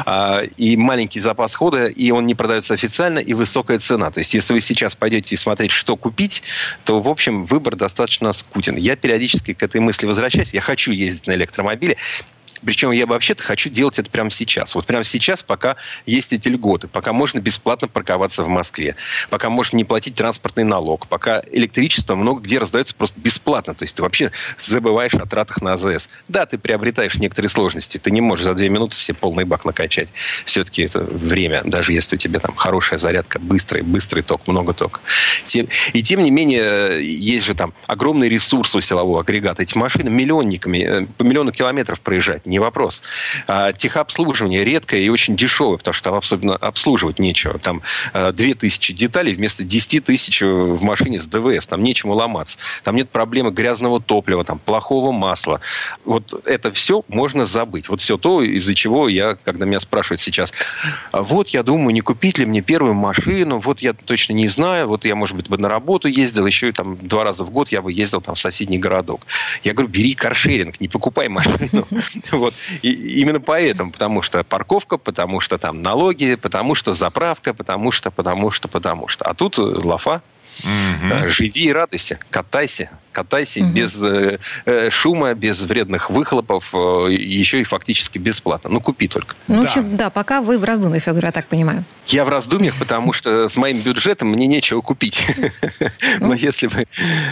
[0.07, 4.11] А, и маленький запас хода, и он не продается официально, и высокая цена.
[4.11, 6.43] То есть, если вы сейчас пойдете смотреть, что купить,
[6.85, 8.77] то, в общем, выбор достаточно скутен.
[8.77, 10.55] Я периодически к этой мысли возвращаюсь.
[10.55, 11.97] Я хочу ездить на электромобиле.
[12.65, 14.75] Причем я вообще-то хочу делать это прямо сейчас.
[14.75, 18.97] Вот прямо сейчас, пока есть эти льготы, пока можно бесплатно парковаться в Москве,
[19.31, 23.75] пока можно не платить транспортный налог, пока электричество много где раздается просто бесплатно.
[23.75, 26.09] То есть ты вообще забываешь о тратах на АЗС.
[26.29, 27.99] Да, ты приобретаешь некоторые сложности.
[27.99, 30.09] Ты не можешь за две минуты себе полный бак накачать.
[30.45, 35.01] Все-таки это время, даже если у тебя там хорошая зарядка, быстрый, быстрый ток, много тока.
[35.93, 39.63] И тем не менее, есть же там огромный ресурс у силового агрегата.
[39.63, 43.03] Эти машины миллионниками, э, по миллиону километров проезжать не вопрос.
[43.47, 47.59] А, техобслуживание редкое и очень дешевое, потому что там особенно обслуживать нечего.
[47.59, 47.83] Там
[48.13, 51.67] а, 2000 деталей вместо 10 тысяч в машине с ДВС.
[51.67, 52.59] Там нечему ломаться.
[52.83, 55.61] Там нет проблемы грязного топлива, там плохого масла.
[56.05, 57.89] Вот это все можно забыть.
[57.89, 60.53] Вот все то, из-за чего я, когда меня спрашивают сейчас,
[61.13, 64.89] «А вот я думаю, не купить ли мне первую машину, вот я точно не знаю,
[64.89, 67.71] вот я, может быть, бы на работу ездил, еще и там два раза в год
[67.71, 69.27] я бы ездил там в соседний городок.
[69.65, 71.87] Я говорю, бери каршеринг, не покупай машину.
[72.39, 72.55] Вот.
[72.83, 78.11] И именно поэтому, потому что парковка, потому что там налоги, потому что заправка, потому что,
[78.11, 79.25] потому что, потому что.
[79.25, 80.23] А тут лафа.
[80.65, 81.29] Угу.
[81.29, 83.71] Живи и радуйся, катайся катайся угу.
[83.71, 88.71] без э, э, шума, без вредных выхлопов, э, еще и фактически бесплатно.
[88.71, 89.35] Ну, купи только.
[89.49, 89.69] Ну, да.
[89.69, 91.83] Общем, да, пока вы в раздумьях, Федор, я так понимаю.
[92.07, 95.21] Я в раздумьях, потому что с моим бюджетом мне нечего купить.
[96.21, 96.33] Но ну.
[96.33, 96.85] если бы,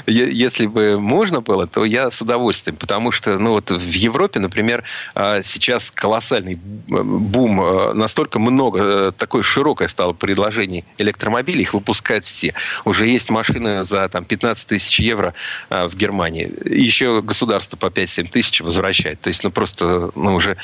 [0.07, 4.83] если бы можно было, то я с удовольствием, потому что ну, вот в Европе, например,
[5.15, 12.53] а, сейчас колоссальный бум, а, настолько много, такое широкое стало предложений электромобилей, их выпускают все.
[12.85, 15.33] Уже есть машины за там, 15 тысяч евро
[15.71, 16.53] а, в Германии.
[16.65, 19.21] Еще государство по 5-7 тысяч возвращает.
[19.21, 20.57] То есть, ну, просто, ну, уже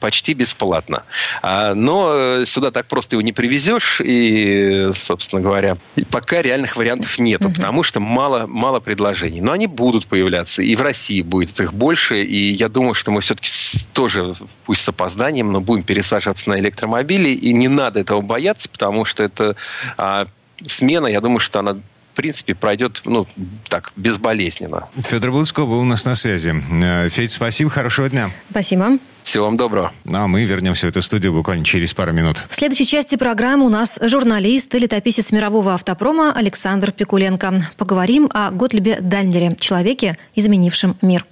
[0.00, 1.04] почти бесплатно.
[1.42, 4.00] А, но э, сюда так просто его не привезешь.
[4.04, 5.76] И, собственно говоря,
[6.10, 7.54] пока реальных вариантов нету, угу.
[7.54, 9.40] потому что мало, мало предложений.
[9.40, 10.62] Но они будут появляться.
[10.62, 12.22] И в России будет их больше.
[12.22, 13.50] И я думаю, что мы все-таки
[13.92, 17.30] тоже, пусть с опозданием, но будем пересаживаться на электромобили.
[17.30, 19.56] И не надо этого бояться, потому что это
[19.96, 20.26] а,
[20.64, 21.78] смена, я думаю, что она
[22.18, 23.28] принципе, пройдет, ну,
[23.68, 24.88] так, безболезненно.
[25.04, 26.52] Федор Буцко был у нас на связи.
[26.82, 28.32] Э, Федь, спасибо, хорошего дня.
[28.50, 28.98] Спасибо.
[29.22, 29.92] Всего вам доброго.
[30.04, 32.44] Ну, а мы вернемся в эту студию буквально через пару минут.
[32.48, 37.62] В следующей части программы у нас журналист и летописец мирового автопрома Александр Пикуленко.
[37.76, 41.24] Поговорим о Готлибе Дальнере, человеке, изменившем мир.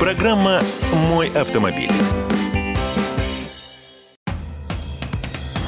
[0.00, 1.92] Программа «Мой автомобиль».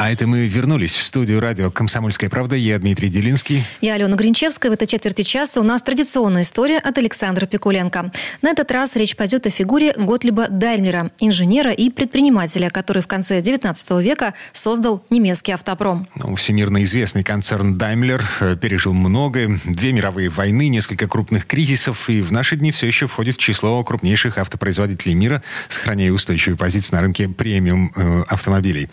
[0.00, 2.56] А это мы вернулись в студию радио «Комсомольская правда».
[2.56, 3.66] Я Дмитрий Делинский.
[3.82, 4.70] Я Алена Гринчевская.
[4.70, 8.10] В этой четверти часа у нас традиционная история от Александра Пикуленко.
[8.40, 13.42] На этот раз речь пойдет о фигуре Готлиба Даймлера, инженера и предпринимателя, который в конце
[13.42, 16.08] 19 века создал немецкий автопром.
[16.14, 19.60] Ну, всемирно известный концерн э, пережил многое.
[19.66, 22.08] Две мировые войны, несколько крупных кризисов.
[22.08, 26.96] И в наши дни все еще входит в число крупнейших автопроизводителей мира, сохраняя устойчивую позицию
[26.96, 28.88] на рынке премиум э, автомобилей.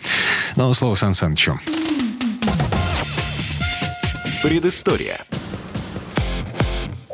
[0.54, 1.60] Но слово Сан Санычу.
[4.42, 5.24] Предыстория.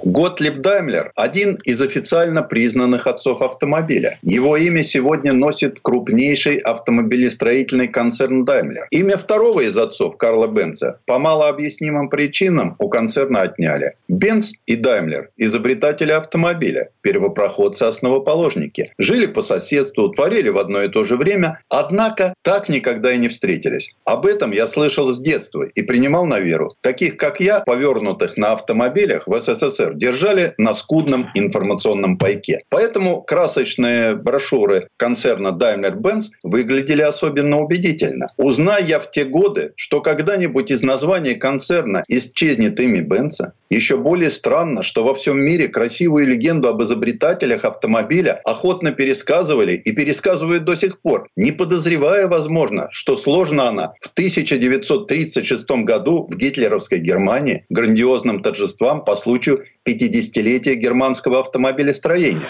[0.04, 4.18] Готлиб Даймлер– один из официально признанных отцов автомобиля.
[4.20, 8.86] Его имя сегодня носит крупнейший автомобилестроительный концерн Даймлер.
[8.90, 13.94] Имя второго из отцов, Карла Бенца, по малообъяснимым причинам у концерна отняли.
[14.08, 18.92] Бенц и Даймлер– изобретатели автомобиля, первопроходцы-основоположники.
[18.98, 23.28] Жили по соседству, творили в одно и то же время, однако так никогда и не
[23.28, 23.94] встретились.
[24.04, 26.76] Об этом я слышал с детства и принимал на веру.
[26.82, 32.60] Таких, как я, повернутых на автомобилях в СССР держали на скудном информационном пайке.
[32.68, 38.26] Поэтому красочные брошюры концерна Daimler-Benz выглядели особенно убедительно.
[38.36, 44.30] Узнай я в те годы, что когда-нибудь из названия концерна исчезнет имя Бенца, еще более
[44.30, 50.76] странно, что во всем мире красивую легенду об изобретателях автомобиля охотно пересказывали и пересказывают до
[50.76, 58.42] сих пор, не подозревая, возможно, что сложна она в 1936 году в гитлеровской Германии грандиозным
[58.42, 62.48] торжествам по случаю 50-летия германского автомобилестроения.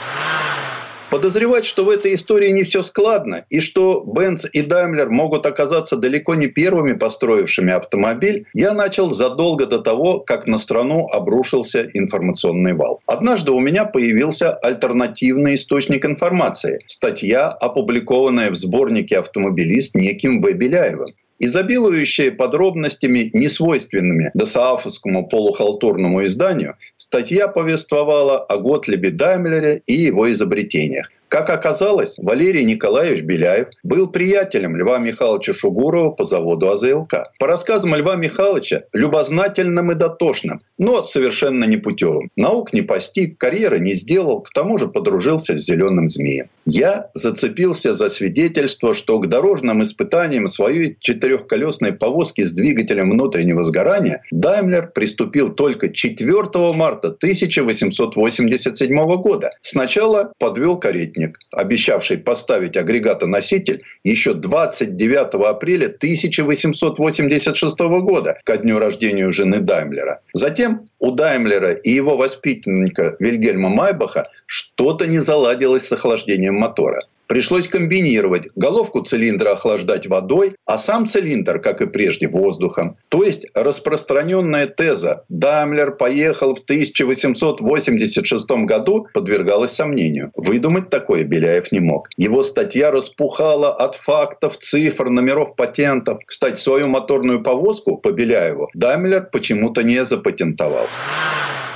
[1.14, 5.94] Подозревать, что в этой истории не все складно, и что Бенц и Даймлер могут оказаться
[5.94, 12.74] далеко не первыми построившими автомобиль, я начал задолго до того, как на страну обрушился информационный
[12.74, 13.00] вал.
[13.06, 21.14] Однажды у меня появился альтернативный источник информации– статья, опубликованная в сборнике «Автомобилист» неким В.
[21.38, 31.10] изобилующая подробностями, несвойственными досаафовскому полухалтурному изданию, статья повествовала о Готлебе Даймлере и его изобретениях.
[31.34, 37.32] Как оказалось, Валерий Николаевич Беляев был приятелем Льва Михайловича Шугурова по заводу АЗЛК.
[37.40, 42.30] По рассказам Льва Михайловича, любознательным и дотошным, но совершенно непутевым.
[42.36, 46.50] Наук не постиг, карьеры не сделал, к тому же подружился с зеленым змеем.
[46.66, 54.22] Я зацепился за свидетельство, что к дорожным испытаниям своей четырехколесной повозки с двигателем внутреннего сгорания
[54.30, 59.50] Даймлер приступил только 4 марта 1887 года.
[59.62, 69.30] Сначала подвел каретник советник, обещавший поставить агрегатоноситель еще 29 апреля 1886 года, ко дню рождения
[69.30, 70.20] жены Даймлера.
[70.34, 77.00] Затем у Даймлера и его воспитанника Вильгельма Майбаха что-то не заладилось с охлаждением мотора.
[77.26, 82.96] Пришлось комбинировать головку цилиндра охлаждать водой, а сам цилиндр, как и прежде, воздухом.
[83.08, 90.32] То есть распространенная теза «Даймлер поехал в 1886 году» подвергалась сомнению.
[90.34, 92.08] Выдумать такое Беляев не мог.
[92.16, 96.18] Его статья распухала от фактов, цифр, номеров патентов.
[96.26, 100.86] Кстати, свою моторную повозку по Беляеву Даймлер почему-то не запатентовал.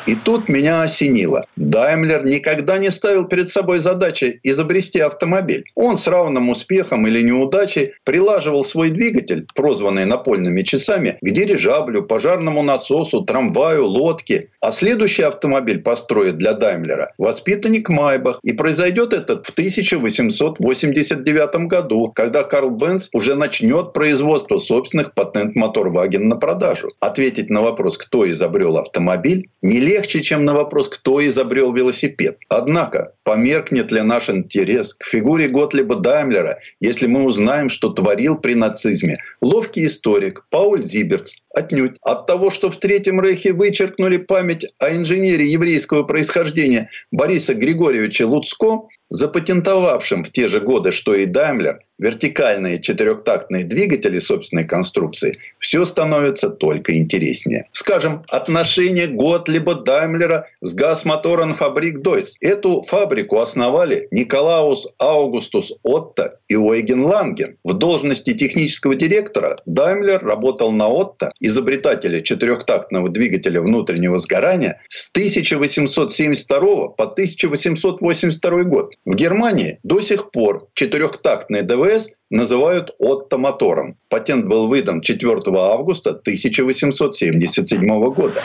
[0.06, 1.44] И тут меня осенило.
[1.56, 5.64] Даймлер никогда не ставил перед собой задачи изобрести автомобиль.
[5.74, 12.62] Он с равным успехом или неудачей прилаживал свой двигатель, прозванный напольными часами, к дирижаблю, пожарному
[12.62, 14.48] насосу, трамваю, лодке.
[14.62, 18.40] А следующий автомобиль построит для Даймлера воспитанник Майбах.
[18.42, 26.28] И произойдет это в 1889 году, когда Карл Бенц уже начнет производство собственных патент Моторваген
[26.28, 26.92] на продажу.
[27.00, 32.38] Ответить на вопрос, кто изобрел автомобиль, нелегко легче, чем на вопрос, кто изобрел велосипед.
[32.48, 38.54] Однако, померкнет ли наш интерес к фигуре Готлиба Даймлера, если мы узнаем, что творил при
[38.54, 41.34] нацизме ловкий историк Пауль Зиберц?
[41.58, 41.96] Отнюдь.
[42.02, 48.86] От того, что в Третьем Рейхе вычеркнули память о инженере еврейского происхождения Бориса Григорьевича Луцко,
[49.10, 56.50] запатентовавшим в те же годы, что и Даймлер, вертикальные четырехтактные двигатели собственной конструкции, все становится
[56.50, 57.66] только интереснее.
[57.72, 62.36] Скажем, отношение Готлиба Даймлера с газмотором фабрик Дойс.
[62.40, 67.56] Эту фабрику основали Николаус Аугустус Отто и Ойген Ланген.
[67.64, 76.88] В должности технического директора Даймлер работал на Отто, изобретателя четырехтактного двигателя внутреннего сгорания, с 1872
[76.88, 78.92] по 1882 год.
[79.04, 83.96] В Германии до сих пор четырехтактный ДВС называют Отто-мотором.
[84.08, 88.42] Патент был выдан 4 августа 1877 года.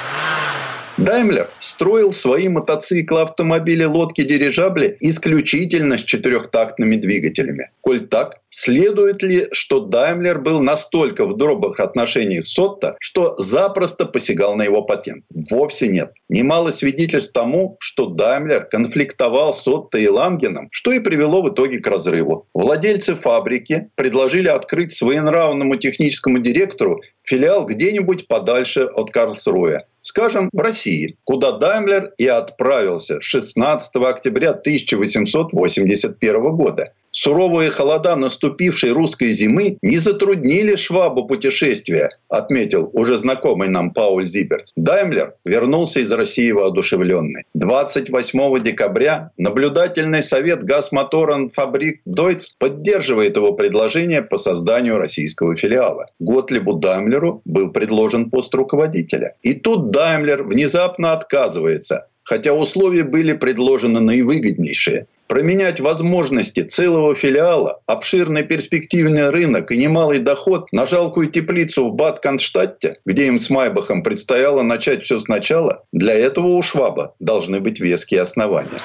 [0.98, 7.72] Даймлер строил свои мотоциклы, автомобили, лодки, дирижабли исключительно с четырехтактными двигателями.
[7.82, 14.06] Коль так, следует ли, что Даймлер был настолько в добрых отношениях с Отто, что запросто
[14.06, 15.26] посягал на его патент?
[15.50, 16.14] Вовсе нет.
[16.30, 21.80] Немало свидетельств тому, что Даймлер конфликтовал с Отто и Лангеном, что и привело в итоге
[21.80, 22.48] к разрыву.
[22.54, 29.86] Владельцы фабрики предложили открыть своенравному техническому директору филиал где-нибудь подальше от Карлсруя.
[30.02, 36.94] Скажем, в России, куда Даймлер и отправился 16 октября 1881 года.
[37.16, 44.72] Суровые холода наступившей русской зимы не затруднили Швабу путешествия, отметил уже знакомый нам Пауль Зиберц.
[44.76, 47.44] Даймлер вернулся из России воодушевленный.
[47.54, 56.08] 28 декабря наблюдательный совет Газмоторен Фабрик Дойц поддерживает его предложение по созданию российского филиала.
[56.20, 59.36] Готлибу Даймлеру был предложен пост руководителя.
[59.44, 68.44] И тут Даймлер внезапно отказывается, хотя условия были предложены наивыгоднейшие променять возможности целого филиала, обширный
[68.44, 74.62] перспективный рынок и немалый доход на жалкую теплицу в Бад-Конштадте, где им с Майбахом предстояло
[74.62, 78.82] начать все сначала, для этого у Шваба должны быть веские основания.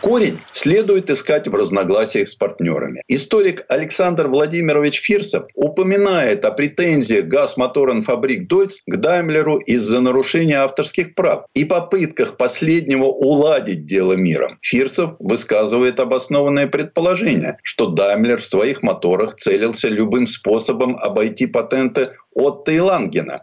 [0.00, 3.02] Корень следует искать в разногласиях с партнерами.
[3.06, 11.44] Историк Александр Владимирович Фирсов упоминает о претензиях Газмоторенфабрик Дойц к Даймлеру из-за нарушения авторских прав
[11.54, 14.58] и попытках последнего уладить дело миром.
[14.62, 22.72] Фирсов высказывает обоснованное предположение, что Даймлер в своих моторах целился любым способом обойти патенты Отто
[22.72, 22.80] и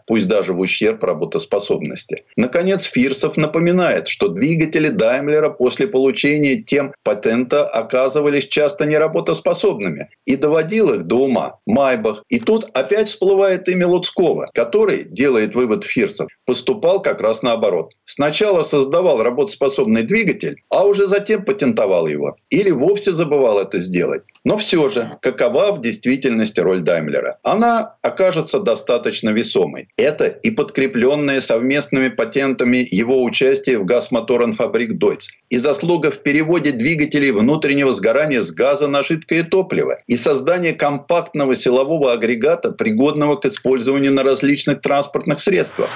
[0.06, 2.24] пусть даже в ущерб работоспособности.
[2.36, 10.94] Наконец, Фирсов напоминает, что двигатели Даймлера после получения тем патента оказывались часто неработоспособными и доводил
[10.94, 12.24] их до ума Майбах.
[12.28, 17.94] И тут опять всплывает имя Луцкого, который, делает вывод Фирсов, поступал как раз наоборот.
[18.04, 22.36] Сначала создавал работоспособный двигатель, а уже затем патентовал его.
[22.50, 24.22] Или вовсе забывал это сделать.
[24.44, 27.38] Но все же, какова в действительности роль Даймлера?
[27.42, 29.88] Она окажется достаточно весомой.
[29.96, 37.30] Это и подкрепленное совместными патентами его участие в Газмоторенфабрик Дойц, и заслуга в переводе двигателей
[37.30, 44.12] внутреннего сгорания с газа на жидкое топливо, и создание компактного силового агрегата, пригодного к использованию
[44.12, 45.88] на различных транспортных средствах.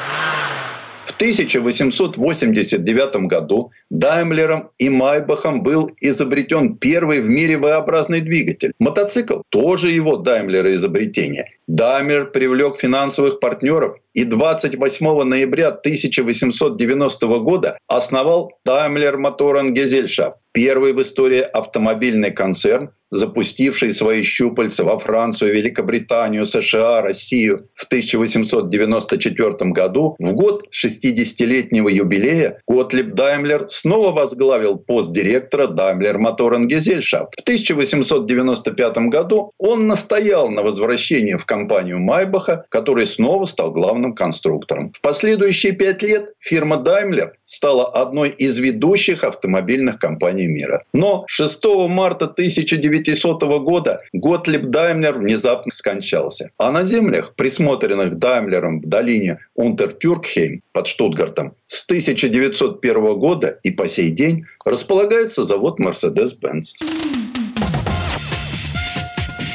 [1.04, 8.72] В 1889 году Даймлером и Майбахом был изобретен первый в мире V-образный двигатель.
[8.78, 11.50] Мотоцикл тоже его Даймлера изобретение.
[11.66, 21.00] Даймлер привлек финансовых партнеров и 28 ноября 1890 года основал Daimler Motoren Gesellschaft, первый в
[21.00, 30.32] истории автомобильный концерн, запустивший свои щупальца во Францию, Великобританию, США, Россию в 1894 году, в
[30.32, 37.32] год 60-летнего юбилея, Готлиб Даймлер снова возглавил пост директора Daimler Motoren Gesellschaft.
[37.36, 44.92] В 1895 году он настоял на возвращении в компанию Майбаха, который снова стал главным конструктором.
[44.92, 50.84] В последующие пять лет фирма Daimler стала одной из ведущих автомобильных компаний мира.
[50.94, 56.50] Но 6 марта 1900 года Готлиб Даймлер внезапно скончался.
[56.56, 63.86] А на землях, присмотренных Даймлером в долине Унтертюркхейм под Штутгартом, с 1901 года и по
[63.86, 66.72] сей день располагается завод Mercedes-Benz.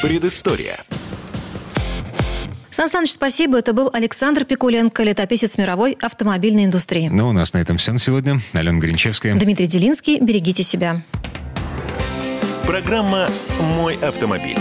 [0.03, 0.85] Предыстория.
[2.77, 3.57] Сан Саныч, спасибо.
[3.57, 7.09] Это был Александр Пикуленко, летописец мировой автомобильной индустрии.
[7.11, 8.39] Ну, у нас на этом все на сегодня.
[8.53, 9.33] Алена Гринчевская.
[9.33, 10.19] Дмитрий Делинский.
[10.19, 11.01] Берегите себя.
[12.67, 14.59] Программа «Мой автомобиль».